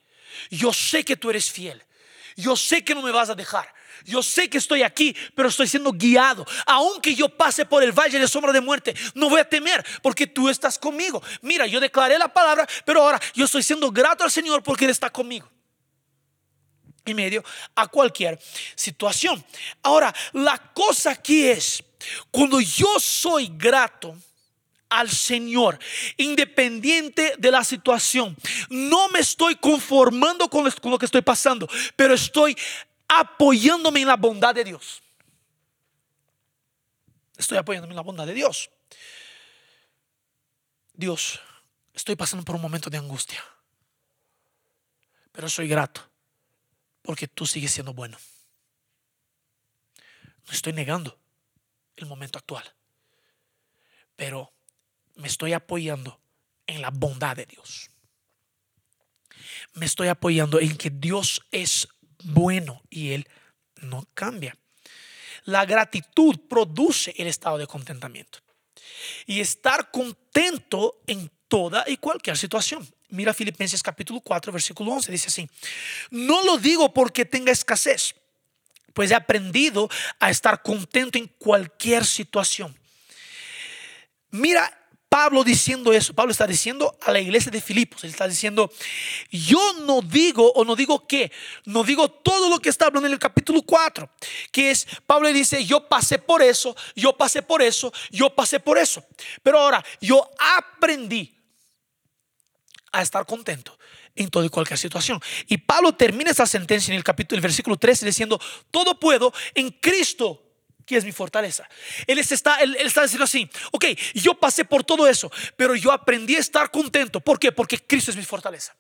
Yo 0.50 0.72
sé 0.72 1.04
que 1.04 1.16
tú 1.16 1.28
eres 1.30 1.50
fiel. 1.50 1.82
Yo 2.36 2.56
sé 2.56 2.82
que 2.82 2.94
no 2.94 3.02
me 3.02 3.10
vas 3.10 3.28
a 3.28 3.34
dejar. 3.34 3.72
Yo 4.04 4.22
sé 4.22 4.48
que 4.48 4.58
estoy 4.58 4.82
aquí, 4.82 5.14
pero 5.34 5.48
estoy 5.48 5.66
siendo 5.66 5.92
guiado. 5.92 6.46
Aunque 6.66 7.14
yo 7.14 7.28
pase 7.28 7.64
por 7.64 7.82
el 7.82 7.92
valle 7.92 8.18
de 8.18 8.28
sombra 8.28 8.52
de 8.52 8.60
muerte, 8.60 8.94
no 9.14 9.28
voy 9.28 9.40
a 9.40 9.48
temer 9.48 9.84
porque 10.02 10.26
tú 10.26 10.48
estás 10.48 10.78
conmigo. 10.78 11.22
Mira, 11.42 11.66
yo 11.66 11.80
declaré 11.80 12.18
la 12.18 12.32
palabra, 12.32 12.66
pero 12.84 13.02
ahora 13.02 13.20
yo 13.34 13.44
estoy 13.44 13.62
siendo 13.62 13.90
grato 13.90 14.24
al 14.24 14.30
Señor 14.30 14.62
porque 14.62 14.84
Él 14.84 14.90
está 14.90 15.10
conmigo. 15.10 15.50
Y 17.04 17.14
medio 17.14 17.42
a 17.74 17.88
cualquier 17.88 18.38
situación. 18.74 19.44
Ahora, 19.82 20.14
la 20.32 20.58
cosa 20.74 21.12
aquí 21.12 21.48
es, 21.48 21.82
cuando 22.30 22.60
yo 22.60 23.00
soy 23.00 23.50
grato, 23.56 24.16
al 24.90 25.08
Señor, 25.08 25.78
independiente 26.16 27.34
de 27.38 27.50
la 27.50 27.64
situación. 27.64 28.36
No 28.68 29.08
me 29.08 29.20
estoy 29.20 29.54
conformando 29.54 30.48
con 30.50 30.68
lo 30.84 30.98
que 30.98 31.06
estoy 31.06 31.22
pasando, 31.22 31.68
pero 31.96 32.12
estoy 32.12 32.56
apoyándome 33.10 34.00
en 34.00 34.06
la 34.06 34.16
bondad 34.16 34.54
de 34.54 34.62
Dios. 34.62 35.02
Estoy 37.36 37.58
apoyándome 37.58 37.92
en 37.92 37.96
la 37.96 38.02
bondad 38.02 38.24
de 38.24 38.34
Dios. 38.34 38.70
Dios, 40.92 41.40
estoy 41.92 42.14
pasando 42.14 42.44
por 42.44 42.54
un 42.54 42.62
momento 42.62 42.88
de 42.88 42.98
angustia, 42.98 43.42
pero 45.32 45.48
soy 45.48 45.66
grato 45.66 46.08
porque 47.02 47.26
tú 47.26 47.46
sigues 47.46 47.72
siendo 47.72 47.92
bueno. 47.94 48.16
No 50.46 50.52
estoy 50.52 50.72
negando 50.72 51.18
el 51.96 52.06
momento 52.06 52.38
actual, 52.38 52.72
pero 54.14 54.52
me 55.16 55.26
estoy 55.26 55.52
apoyando 55.52 56.20
en 56.66 56.80
la 56.80 56.90
bondad 56.90 57.34
de 57.34 57.46
Dios. 57.46 57.90
Me 59.74 59.86
estoy 59.86 60.08
apoyando 60.08 60.60
en 60.60 60.76
que 60.76 60.90
Dios 60.90 61.42
es 61.50 61.88
bueno 62.22 62.82
y 62.90 63.12
Él 63.12 63.28
no 63.82 64.06
cambia. 64.14 64.56
La 65.44 65.64
gratitud 65.64 66.38
produce 66.48 67.14
el 67.16 67.26
estado 67.26 67.58
de 67.58 67.66
contentamiento. 67.66 68.40
Y 69.26 69.40
estar 69.40 69.90
contento 69.90 71.00
en 71.06 71.30
toda 71.48 71.84
y 71.86 71.96
cualquier 71.96 72.36
situación. 72.36 72.86
Mira 73.08 73.34
Filipenses 73.34 73.82
capítulo 73.82 74.20
4, 74.20 74.52
versículo 74.52 74.92
11. 74.92 75.10
Dice 75.10 75.28
así, 75.28 75.48
no 76.10 76.42
lo 76.44 76.58
digo 76.58 76.92
porque 76.92 77.24
tenga 77.24 77.50
escasez, 77.50 78.14
pues 78.94 79.10
he 79.10 79.14
aprendido 79.14 79.88
a 80.18 80.30
estar 80.30 80.62
contento 80.62 81.18
en 81.18 81.26
cualquier 81.26 82.04
situación. 82.04 82.76
Mira 84.30 84.79
Pablo 85.10 85.42
diciendo 85.42 85.92
eso, 85.92 86.14
Pablo 86.14 86.30
está 86.30 86.46
diciendo 86.46 86.96
a 87.02 87.10
la 87.10 87.18
iglesia 87.18 87.50
de 87.50 87.60
Filipos, 87.60 88.04
él 88.04 88.10
está 88.10 88.28
diciendo, 88.28 88.70
yo 89.28 89.60
no 89.84 90.02
digo 90.02 90.52
o 90.52 90.64
no 90.64 90.76
digo 90.76 91.04
qué, 91.08 91.32
no 91.64 91.82
digo 91.82 92.08
todo 92.08 92.48
lo 92.48 92.60
que 92.60 92.68
está 92.68 92.86
hablando 92.86 93.08
en 93.08 93.14
el 93.14 93.18
capítulo 93.18 93.60
4, 93.62 94.08
que 94.52 94.70
es, 94.70 94.86
Pablo 95.06 95.26
dice, 95.32 95.64
yo 95.64 95.88
pasé 95.88 96.18
por 96.18 96.42
eso, 96.42 96.76
yo 96.94 97.16
pasé 97.16 97.42
por 97.42 97.60
eso, 97.60 97.92
yo 98.12 98.30
pasé 98.30 98.60
por 98.60 98.78
eso, 98.78 99.04
pero 99.42 99.58
ahora 99.58 99.84
yo 100.00 100.30
aprendí 100.56 101.36
a 102.92 103.02
estar 103.02 103.26
contento 103.26 103.76
en 104.14 104.30
toda 104.30 104.46
y 104.46 104.48
cualquier 104.48 104.78
situación. 104.78 105.20
Y 105.48 105.56
Pablo 105.56 105.92
termina 105.92 106.30
esa 106.30 106.46
sentencia 106.46 106.92
en 106.92 106.98
el 106.98 107.04
capítulo, 107.04 107.36
el 107.36 107.42
versículo 107.42 107.76
13 107.76 108.06
diciendo, 108.06 108.40
todo 108.70 109.00
puedo 109.00 109.34
en 109.56 109.70
Cristo 109.70 110.49
es 110.96 111.04
mi 111.04 111.12
fortaleza. 111.12 111.68
Él 112.06 112.18
está, 112.18 112.56
él, 112.56 112.76
está 112.76 113.02
diciendo 113.02 113.24
así, 113.24 113.48
ok, 113.72 113.86
yo 114.14 114.34
pasé 114.34 114.64
por 114.64 114.84
todo 114.84 115.06
eso, 115.06 115.30
pero 115.56 115.74
yo 115.74 115.92
aprendí 115.92 116.36
a 116.36 116.40
estar 116.40 116.70
contento. 116.70 117.20
¿Por 117.20 117.38
qué? 117.38 117.52
Porque 117.52 117.78
Cristo 117.78 118.10
es 118.10 118.16
mi 118.16 118.24
fortaleza. 118.24 118.74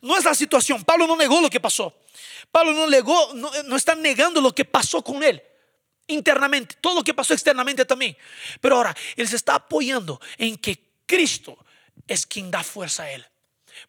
No 0.00 0.16
es 0.16 0.24
la 0.24 0.34
situación. 0.34 0.84
Pablo 0.84 1.06
no 1.06 1.16
negó 1.16 1.40
lo 1.40 1.50
que 1.50 1.60
pasó. 1.60 2.00
Pablo 2.50 2.72
no 2.72 2.86
negó, 2.86 3.34
no, 3.34 3.50
no 3.64 3.76
está 3.76 3.94
negando 3.94 4.40
lo 4.40 4.54
que 4.54 4.64
pasó 4.64 5.02
con 5.02 5.22
él 5.22 5.42
internamente, 6.08 6.76
todo 6.80 6.96
lo 6.96 7.04
que 7.04 7.14
pasó 7.14 7.34
externamente 7.34 7.84
también. 7.84 8.16
Pero 8.60 8.76
ahora, 8.76 8.96
él 9.14 9.28
se 9.28 9.36
está 9.36 9.54
apoyando 9.54 10.20
en 10.36 10.56
que 10.56 10.82
Cristo 11.06 11.56
es 12.06 12.26
quien 12.26 12.50
da 12.50 12.64
fuerza 12.64 13.04
a 13.04 13.12
él 13.12 13.24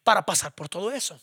para 0.04 0.24
pasar 0.24 0.54
por 0.54 0.68
todo 0.68 0.92
eso. 0.92 1.20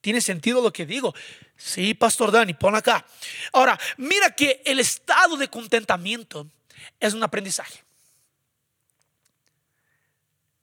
¿Tiene 0.00 0.20
sentido 0.20 0.62
lo 0.62 0.72
que 0.72 0.86
digo? 0.86 1.14
Sí, 1.60 1.92
Pastor 1.92 2.32
Dani, 2.32 2.54
pon 2.54 2.74
acá. 2.74 3.04
Ahora, 3.52 3.78
mira 3.98 4.34
que 4.34 4.62
el 4.64 4.80
estado 4.80 5.36
de 5.36 5.48
contentamiento 5.48 6.50
es 6.98 7.12
un 7.12 7.22
aprendizaje. 7.22 7.84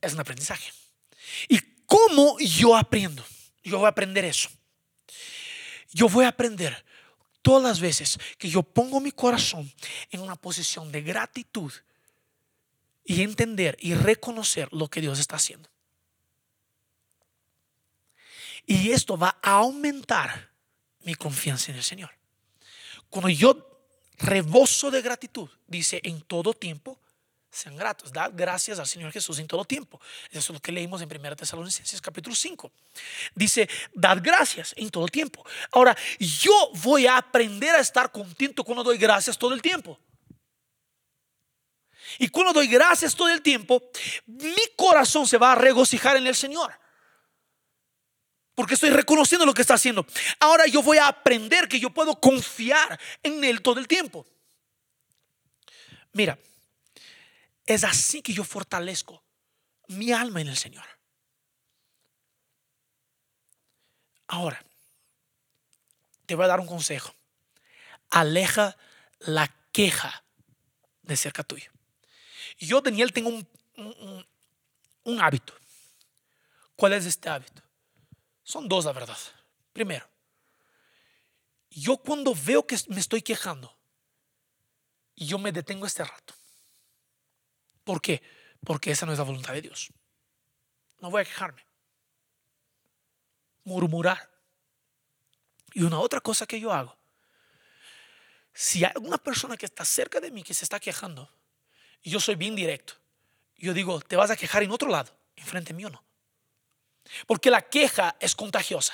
Es 0.01 0.13
un 0.13 0.19
aprendizaje. 0.19 0.73
¿Y 1.47 1.59
cómo 1.85 2.39
yo 2.39 2.75
aprendo? 2.75 3.23
Yo 3.63 3.77
voy 3.77 3.85
a 3.85 3.89
aprender 3.89 4.25
eso. 4.25 4.49
Yo 5.93 6.09
voy 6.09 6.25
a 6.25 6.29
aprender 6.29 6.83
todas 7.43 7.61
las 7.61 7.79
veces 7.79 8.17
que 8.39 8.49
yo 8.49 8.63
pongo 8.63 8.99
mi 8.99 9.11
corazón 9.11 9.71
en 10.09 10.21
una 10.21 10.35
posición 10.35 10.91
de 10.91 11.03
gratitud 11.03 11.71
y 13.05 13.21
entender 13.21 13.77
y 13.79 13.93
reconocer 13.93 14.67
lo 14.73 14.87
que 14.87 15.01
Dios 15.01 15.19
está 15.19 15.35
haciendo. 15.35 15.69
Y 18.65 18.91
esto 18.91 19.15
va 19.15 19.37
a 19.43 19.57
aumentar 19.57 20.56
mi 21.07 21.15
confianza 21.15 21.71
en 21.71 21.77
el 21.77 21.85
Señor. 21.85 22.11
Cuando 23.09 23.29
yo 23.29 23.65
reboso 24.17 24.91
de 24.91 25.01
gratitud, 25.01 25.49
dice 25.65 26.01
en 26.03 26.21
todo 26.21 26.53
tiempo, 26.53 26.99
sean 27.49 27.77
gratos, 27.77 28.11
dad 28.11 28.31
gracias 28.35 28.77
al 28.77 28.87
Señor 28.87 29.13
Jesús 29.13 29.39
en 29.39 29.47
todo 29.47 29.63
tiempo. 29.63 30.01
Eso 30.29 30.39
es 30.39 30.49
lo 30.49 30.59
que 30.59 30.73
leímos 30.73 31.01
en 31.01 31.09
1 31.09 31.35
Tesalonicenses 31.37 32.01
capítulo 32.01 32.35
5. 32.35 32.69
Dice, 33.33 33.69
dad 33.93 34.17
gracias 34.21 34.73
en 34.75 34.89
todo 34.89 35.07
tiempo. 35.07 35.45
Ahora, 35.71 35.95
yo 36.19 36.71
voy 36.83 37.07
a 37.07 37.15
aprender 37.15 37.73
a 37.73 37.79
estar 37.79 38.11
contento 38.11 38.65
cuando 38.65 38.83
doy 38.83 38.97
gracias 38.97 39.37
todo 39.37 39.53
el 39.53 39.61
tiempo. 39.61 39.97
Y 42.19 42.27
cuando 42.27 42.51
doy 42.51 42.67
gracias 42.67 43.15
todo 43.15 43.29
el 43.29 43.41
tiempo, 43.41 43.81
mi 44.25 44.75
corazón 44.75 45.25
se 45.25 45.37
va 45.37 45.53
a 45.53 45.55
regocijar 45.55 46.17
en 46.17 46.27
el 46.27 46.35
Señor 46.35 46.77
porque 48.57 48.73
estoy 48.73 48.89
reconociendo 48.89 49.45
lo 49.45 49.53
que 49.53 49.61
está 49.61 49.75
haciendo. 49.75 50.03
Ahora 50.39 50.65
yo 50.65 50.81
voy 50.81 50.97
a 50.97 51.07
aprender 51.07 51.67
que 51.67 51.79
yo 51.79 51.91
puedo 51.91 52.19
confiar 52.19 52.99
en 53.21 53.43
Él 53.43 53.61
todo 53.61 53.79
el 53.79 53.87
tiempo. 53.87 54.25
Mira, 56.13 56.39
es 57.67 57.83
así 57.83 58.23
que 58.23 58.33
yo 58.33 58.43
fortalezco 58.43 59.23
mi 59.89 60.11
alma 60.11 60.41
en 60.41 60.47
el 60.47 60.57
Señor. 60.57 60.83
Ahora, 64.25 64.59
te 66.25 66.33
voy 66.33 66.45
a 66.45 66.47
dar 66.47 66.59
un 66.59 66.65
consejo. 66.65 67.13
Aleja 68.09 68.75
la 69.19 69.53
queja 69.71 70.23
de 71.03 71.15
cerca 71.15 71.43
tuyo. 71.43 71.71
Yo, 72.57 72.81
Daniel, 72.81 73.13
tengo 73.13 73.29
un, 73.29 73.47
un, 73.75 74.27
un 75.03 75.21
hábito. 75.21 75.53
¿Cuál 76.75 76.93
es 76.93 77.05
este 77.05 77.29
hábito? 77.29 77.66
Son 78.47 78.69
dos, 78.69 78.85
la 78.85 78.93
verdad. 78.93 79.17
Primero, 79.73 80.07
yo 81.69 81.97
cuando 81.97 82.33
veo 82.33 82.65
que 82.65 82.77
me 82.87 83.01
estoy 83.01 83.21
quejando, 83.21 83.77
yo 85.17 85.37
me 85.37 85.51
detengo 85.51 85.85
este 85.85 86.05
rato. 86.05 86.33
¿Por 87.83 88.01
qué? 88.01 88.23
Porque 88.63 88.91
esa 88.91 89.05
no 89.05 89.11
es 89.11 89.17
la 89.17 89.25
voluntad 89.25 89.51
de 89.51 89.63
Dios. 89.63 89.89
No 91.01 91.11
voy 91.11 91.23
a 91.23 91.25
quejarme. 91.25 91.61
Murmurar. 93.65 94.31
Y 95.73 95.83
una 95.83 95.99
otra 95.99 96.21
cosa 96.21 96.47
que 96.47 96.57
yo 96.57 96.71
hago, 96.71 96.97
si 98.53 98.85
hay 98.85 98.93
alguna 98.95 99.17
persona 99.17 99.57
que 99.57 99.65
está 99.65 99.83
cerca 99.83 100.21
de 100.21 100.31
mí 100.31 100.41
que 100.41 100.53
se 100.53 100.63
está 100.63 100.79
quejando, 100.79 101.29
yo 102.01 102.21
soy 102.21 102.35
bien 102.35 102.55
directo, 102.55 102.93
yo 103.57 103.73
digo, 103.73 103.99
te 103.99 104.15
vas 104.15 104.31
a 104.31 104.37
quejar 104.37 104.63
en 104.63 104.71
otro 104.71 104.87
lado, 104.87 105.11
enfrente 105.35 105.73
mío 105.73 105.89
no. 105.89 106.06
Porque 107.25 107.49
la 107.49 107.61
queja 107.61 108.15
es 108.19 108.35
contagiosa. 108.35 108.93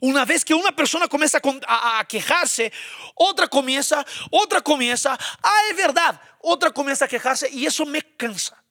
Una 0.00 0.24
vez 0.24 0.44
que 0.44 0.54
una 0.54 0.72
persona 0.72 1.08
comienza 1.08 1.40
a, 1.66 2.04
quejarse, 2.06 2.72
otra 3.14 3.48
comienza, 3.48 4.04
otra 4.30 4.60
comienza, 4.60 5.18
ah, 5.42 5.60
es 5.70 5.76
verdad, 5.76 6.20
otra 6.40 6.70
comienza 6.70 7.06
a 7.06 7.08
quejarse 7.08 7.48
y 7.50 7.64
eso 7.64 7.86
me 7.86 8.02
cansa. 8.16 8.62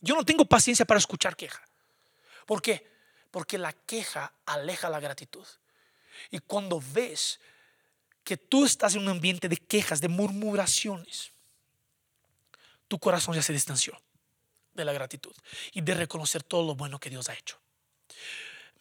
Yo 0.00 0.14
no 0.14 0.24
tengo 0.24 0.44
paciencia 0.44 0.84
para 0.84 0.98
escuchar 0.98 1.36
queja. 1.36 1.62
¿Por 2.44 2.60
qué? 2.60 2.86
Porque 3.30 3.56
la 3.56 3.72
queja 3.72 4.32
aleja 4.44 4.90
la 4.90 5.00
gratitud. 5.00 5.46
Y 6.30 6.38
cuando 6.40 6.82
ves 6.92 7.40
que 8.22 8.36
tú 8.36 8.66
estás 8.66 8.94
en 8.94 9.02
un 9.02 9.08
ambiente 9.08 9.48
de 9.48 9.56
quejas, 9.56 10.00
de 10.00 10.08
murmuraciones, 10.08 11.32
tu 12.88 12.98
corazón 12.98 13.34
ya 13.34 13.42
se 13.42 13.54
distanció 13.54 13.98
de 14.74 14.84
la 14.84 14.92
gratitud 14.92 15.34
y 15.72 15.80
de 15.80 15.94
reconocer 15.94 16.42
todo 16.42 16.64
lo 16.64 16.74
bueno 16.74 16.98
que 16.98 17.10
Dios 17.10 17.28
ha 17.28 17.34
hecho. 17.34 17.58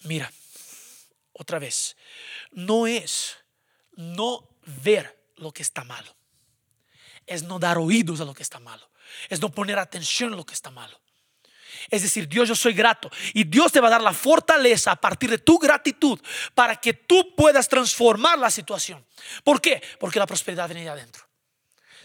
Mira, 0.03 0.31
otra 1.33 1.59
vez, 1.59 1.95
no 2.51 2.87
es 2.87 3.37
no 3.95 4.49
ver 4.83 5.17
lo 5.37 5.51
que 5.51 5.63
está 5.63 5.83
malo, 5.83 6.15
es 7.25 7.43
no 7.43 7.59
dar 7.59 7.77
oídos 7.77 8.21
a 8.21 8.25
lo 8.25 8.33
que 8.33 8.43
está 8.43 8.59
malo, 8.59 8.89
es 9.29 9.39
no 9.39 9.49
poner 9.49 9.79
atención 9.79 10.33
a 10.33 10.35
lo 10.35 10.45
que 10.45 10.53
está 10.53 10.71
malo, 10.71 10.99
Es 11.89 12.03
decir, 12.03 12.27
Dios, 12.27 12.47
yo 12.47 12.55
soy 12.55 12.73
grato. 12.73 13.09
Y 13.33 13.43
Dios 13.45 13.71
te 13.71 13.81
va 13.81 13.87
a 13.87 13.91
dar 13.91 14.01
la 14.01 14.13
fortaleza 14.13 14.91
a 14.91 14.95
partir 14.95 15.29
de 15.29 15.39
tu 15.39 15.57
gratitud 15.57 16.19
para 16.53 16.75
que 16.75 16.93
tú 16.93 17.35
puedas 17.35 17.67
transformar 17.67 18.37
la 18.37 18.51
situación. 18.51 19.03
¿Por 19.43 19.59
qué? 19.59 19.81
Porque 19.99 20.19
la 20.19 20.27
prosperidad 20.27 20.67
viene 20.67 20.83
de 20.83 20.89
adentro. 20.89 21.27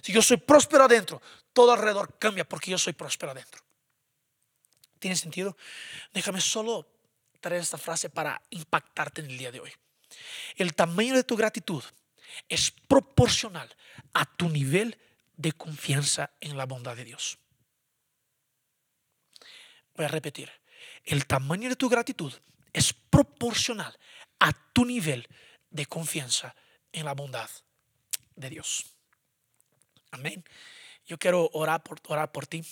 Si 0.01 0.11
yo 0.12 0.22
soy 0.22 0.39
próspero 0.39 0.84
adentro, 0.84 1.20
todo 1.53 1.72
alrededor 1.72 2.18
cambia 2.18 2.49
porque 2.49 2.70
yo 2.70 2.78
soy 2.78 2.95
próspero 2.95 3.32
adentro. 3.32 3.62
¿Tiene 4.99 5.16
sentido? 5.16 5.57
Déjame 6.12 6.40
solo 6.40 6.88
traer 7.40 7.62
esta 7.62 7.78
frase 7.78 8.11
para 8.11 8.42
impactarte 8.51 9.20
en 9.20 9.30
el 9.30 9.38
día 9.38 9.53
de 9.53 9.61
hoy. 9.61 9.72
El 10.57 10.74
tamaño 10.74 11.14
de 11.14 11.24
tu 11.24 11.36
gratitud 11.36 11.82
es 12.49 12.70
proporcional 12.70 13.74
a 14.12 14.24
tu 14.24 14.49
nivel 14.49 14.99
de 15.36 15.53
confianza 15.53 16.30
en 16.40 16.57
la 16.57 16.66
bondad 16.66 16.96
de 16.96 17.05
Dios. 17.05 17.38
Voy 19.94 20.05
a 20.05 20.09
repetir. 20.09 20.51
El 21.05 21.26
tamaño 21.26 21.68
de 21.68 21.76
tu 21.76 21.88
gratitud 21.88 22.32
es 22.72 22.92
proporcional 22.92 23.99
a 24.38 24.53
tu 24.72 24.84
nivel 24.84 25.26
de 25.70 25.86
confianza 25.86 26.55
en 26.92 27.05
la 27.05 27.14
bondad 27.14 27.49
de 28.36 28.51
Dios. 28.51 28.86
Amén. 30.11 30.44
Yo 31.07 31.18
quiero 31.18 31.51
orar 31.53 31.82
por, 31.82 32.01
orar 32.07 32.32
por 32.32 32.46
ti. 32.46 32.64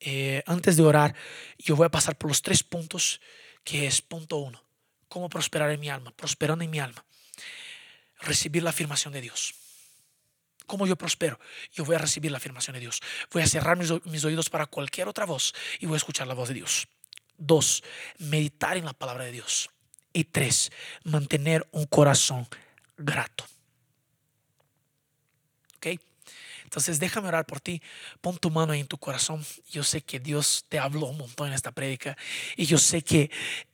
Eh, 0.00 0.42
antes 0.46 0.76
de 0.76 0.82
orar, 0.82 1.14
yo 1.58 1.76
voy 1.76 1.86
a 1.86 1.90
pasar 1.90 2.16
por 2.16 2.30
los 2.30 2.40
tres 2.40 2.62
puntos, 2.62 3.20
que 3.62 3.86
es 3.86 4.00
punto 4.00 4.38
uno, 4.38 4.64
cómo 5.08 5.28
prosperar 5.28 5.70
en 5.70 5.80
mi 5.80 5.90
alma, 5.90 6.10
prosperando 6.16 6.64
en 6.64 6.70
mi 6.70 6.80
alma. 6.80 7.04
Recibir 8.20 8.62
la 8.62 8.70
afirmación 8.70 9.12
de 9.12 9.20
Dios. 9.20 9.54
¿Cómo 10.66 10.86
yo 10.86 10.96
prospero? 10.96 11.38
Yo 11.72 11.84
voy 11.84 11.96
a 11.96 11.98
recibir 11.98 12.30
la 12.30 12.38
afirmación 12.38 12.74
de 12.74 12.80
Dios. 12.80 13.00
Voy 13.32 13.42
a 13.42 13.46
cerrar 13.46 13.76
mis, 13.76 13.90
mis 14.06 14.24
oídos 14.24 14.48
para 14.48 14.66
cualquier 14.66 15.08
otra 15.08 15.26
voz 15.26 15.54
y 15.80 15.86
voy 15.86 15.96
a 15.96 15.98
escuchar 15.98 16.26
la 16.26 16.34
voz 16.34 16.48
de 16.48 16.54
Dios. 16.54 16.88
Dos, 17.36 17.82
meditar 18.18 18.76
en 18.76 18.84
la 18.84 18.92
palabra 18.92 19.24
de 19.24 19.32
Dios. 19.32 19.70
Y 20.12 20.24
tres, 20.24 20.70
mantener 21.04 21.68
un 21.72 21.86
corazón 21.86 22.46
grato. 22.96 23.44
¿Ok? 25.76 26.00
Entonces 26.70 27.00
déjame 27.00 27.26
orar 27.26 27.46
por 27.46 27.60
ti. 27.60 27.82
Pon 28.20 28.38
tu 28.38 28.48
mano 28.48 28.72
ahí 28.72 28.78
en 28.78 28.86
tu 28.86 28.96
corazón. 28.96 29.44
Yo 29.72 29.82
sé 29.82 30.02
que 30.02 30.20
Dios 30.20 30.64
te 30.68 30.78
habló 30.78 31.06
un 31.06 31.18
montón 31.18 31.48
en 31.48 31.54
esta 31.54 31.72
prédica. 31.72 32.16
Y 32.56 32.66
yo 32.66 32.78
sé 32.78 33.02
que 33.02 33.28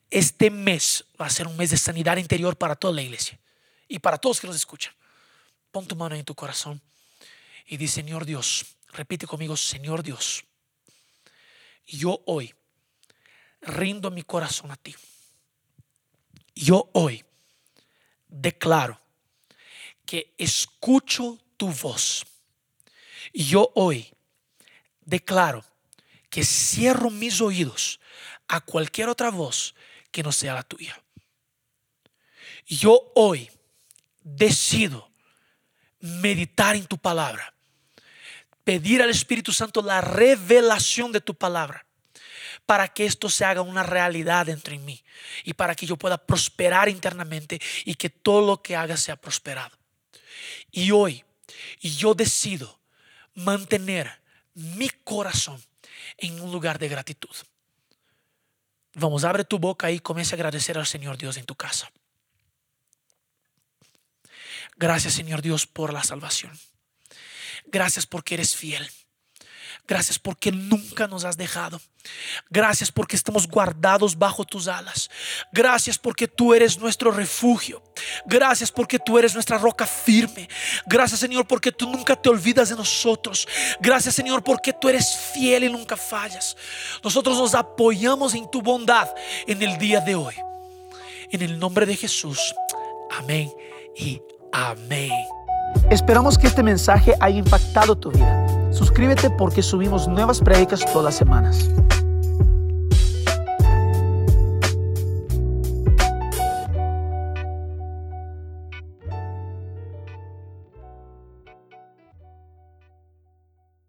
este 0.08 0.50
mes 0.50 1.04
va 1.20 1.26
a 1.26 1.30
ser 1.30 1.46
un 1.46 1.58
mes 1.58 1.68
de 1.68 1.76
sanidad 1.76 2.16
interior 2.16 2.56
para 2.56 2.74
toda 2.74 2.94
la 2.94 3.02
iglesia. 3.02 3.38
Y 3.86 3.98
para 3.98 4.16
todos 4.16 4.40
que 4.40 4.46
nos 4.46 4.56
escuchan. 4.56 4.94
Pon 5.70 5.86
tu 5.86 5.94
mano 5.94 6.14
en 6.14 6.24
tu 6.24 6.34
corazón 6.34 6.80
y 7.66 7.76
di, 7.76 7.86
Señor 7.86 8.24
Dios, 8.24 8.64
repite 8.92 9.26
conmigo, 9.26 9.58
Señor 9.58 10.02
Dios, 10.02 10.44
yo 11.86 12.22
hoy 12.24 12.54
rindo 13.60 14.10
mi 14.10 14.22
corazón 14.22 14.70
a 14.70 14.76
ti. 14.76 14.94
Yo 16.54 16.88
hoy 16.94 17.22
declaro 18.26 18.98
que 20.06 20.34
escucho 20.38 21.38
tu 21.58 21.70
voz. 21.70 22.24
Yo 23.32 23.72
hoy 23.74 24.12
declaro 25.00 25.64
que 26.30 26.44
cierro 26.44 27.10
mis 27.10 27.40
oídos 27.40 28.00
a 28.48 28.60
cualquier 28.60 29.08
otra 29.08 29.30
voz 29.30 29.74
que 30.10 30.22
no 30.22 30.32
sea 30.32 30.54
la 30.54 30.62
tuya. 30.62 31.00
Yo 32.66 33.12
hoy 33.14 33.50
decido 34.22 35.10
meditar 36.00 36.76
en 36.76 36.86
tu 36.86 36.98
palabra. 36.98 37.54
Pedir 38.64 39.02
al 39.02 39.10
Espíritu 39.10 39.52
Santo 39.52 39.80
la 39.82 40.00
revelación 40.00 41.12
de 41.12 41.20
tu 41.20 41.34
palabra 41.34 41.86
para 42.66 42.88
que 42.88 43.06
esto 43.06 43.28
se 43.28 43.44
haga 43.44 43.62
una 43.62 43.84
realidad 43.84 44.46
dentro 44.46 44.72
de 44.72 44.80
mí 44.80 45.04
y 45.44 45.54
para 45.54 45.76
que 45.76 45.86
yo 45.86 45.96
pueda 45.96 46.18
prosperar 46.18 46.88
internamente 46.88 47.60
y 47.84 47.94
que 47.94 48.10
todo 48.10 48.44
lo 48.44 48.62
que 48.62 48.74
haga 48.74 48.96
sea 48.96 49.16
prosperado. 49.16 49.76
Y 50.72 50.90
hoy 50.90 51.24
yo 51.80 52.14
decido 52.14 52.75
mantener 53.36 54.20
mi 54.54 54.88
corazón 54.90 55.62
en 56.18 56.40
un 56.40 56.50
lugar 56.50 56.78
de 56.78 56.88
gratitud. 56.88 57.34
Vamos, 58.94 59.24
abre 59.24 59.44
tu 59.44 59.58
boca 59.58 59.90
y 59.90 60.00
comienza 60.00 60.34
a 60.34 60.36
agradecer 60.36 60.78
al 60.78 60.86
Señor 60.86 61.18
Dios 61.18 61.36
en 61.36 61.44
tu 61.44 61.54
casa. 61.54 61.92
Gracias 64.76 65.14
Señor 65.14 65.42
Dios 65.42 65.66
por 65.66 65.92
la 65.92 66.02
salvación. 66.02 66.58
Gracias 67.66 68.06
porque 68.06 68.34
eres 68.34 68.56
fiel. 68.56 68.90
Gracias 69.88 70.18
porque 70.18 70.50
nunca 70.50 71.06
nos 71.06 71.24
has 71.24 71.36
dejado. 71.36 71.80
Gracias 72.50 72.90
porque 72.90 73.16
estamos 73.16 73.46
guardados 73.48 74.18
bajo 74.18 74.44
tus 74.44 74.68
alas. 74.68 75.10
Gracias 75.52 75.98
porque 75.98 76.28
tú 76.28 76.54
eres 76.54 76.78
nuestro 76.78 77.10
refugio. 77.10 77.82
Gracias 78.26 78.70
porque 78.70 78.98
tú 78.98 79.18
eres 79.18 79.34
nuestra 79.34 79.58
roca 79.58 79.86
firme. 79.86 80.48
Gracias 80.86 81.20
Señor 81.20 81.46
porque 81.46 81.72
tú 81.72 81.90
nunca 81.90 82.16
te 82.16 82.28
olvidas 82.28 82.68
de 82.68 82.76
nosotros. 82.76 83.46
Gracias 83.80 84.14
Señor 84.14 84.42
porque 84.42 84.72
tú 84.72 84.88
eres 84.88 85.16
fiel 85.34 85.64
y 85.64 85.70
nunca 85.70 85.96
fallas. 85.96 86.56
Nosotros 87.02 87.38
nos 87.38 87.54
apoyamos 87.54 88.34
en 88.34 88.50
tu 88.50 88.62
bondad 88.62 89.08
en 89.46 89.62
el 89.62 89.78
día 89.78 90.00
de 90.00 90.14
hoy. 90.14 90.34
En 91.30 91.42
el 91.42 91.58
nombre 91.58 91.86
de 91.86 91.96
Jesús. 91.96 92.54
Amén 93.10 93.52
y 93.96 94.20
Amén. 94.52 95.10
Esperamos 95.90 96.38
que 96.38 96.46
este 96.46 96.62
mensaje 96.62 97.14
haya 97.20 97.38
impactado 97.38 97.96
tu 97.96 98.10
vida. 98.10 98.55
Suscríbete 98.76 99.30
porque 99.30 99.62
subimos 99.62 100.06
nuevas 100.06 100.40
prédicas 100.40 100.84
todas 100.92 101.04
las 101.04 101.14
semanas. 101.14 101.70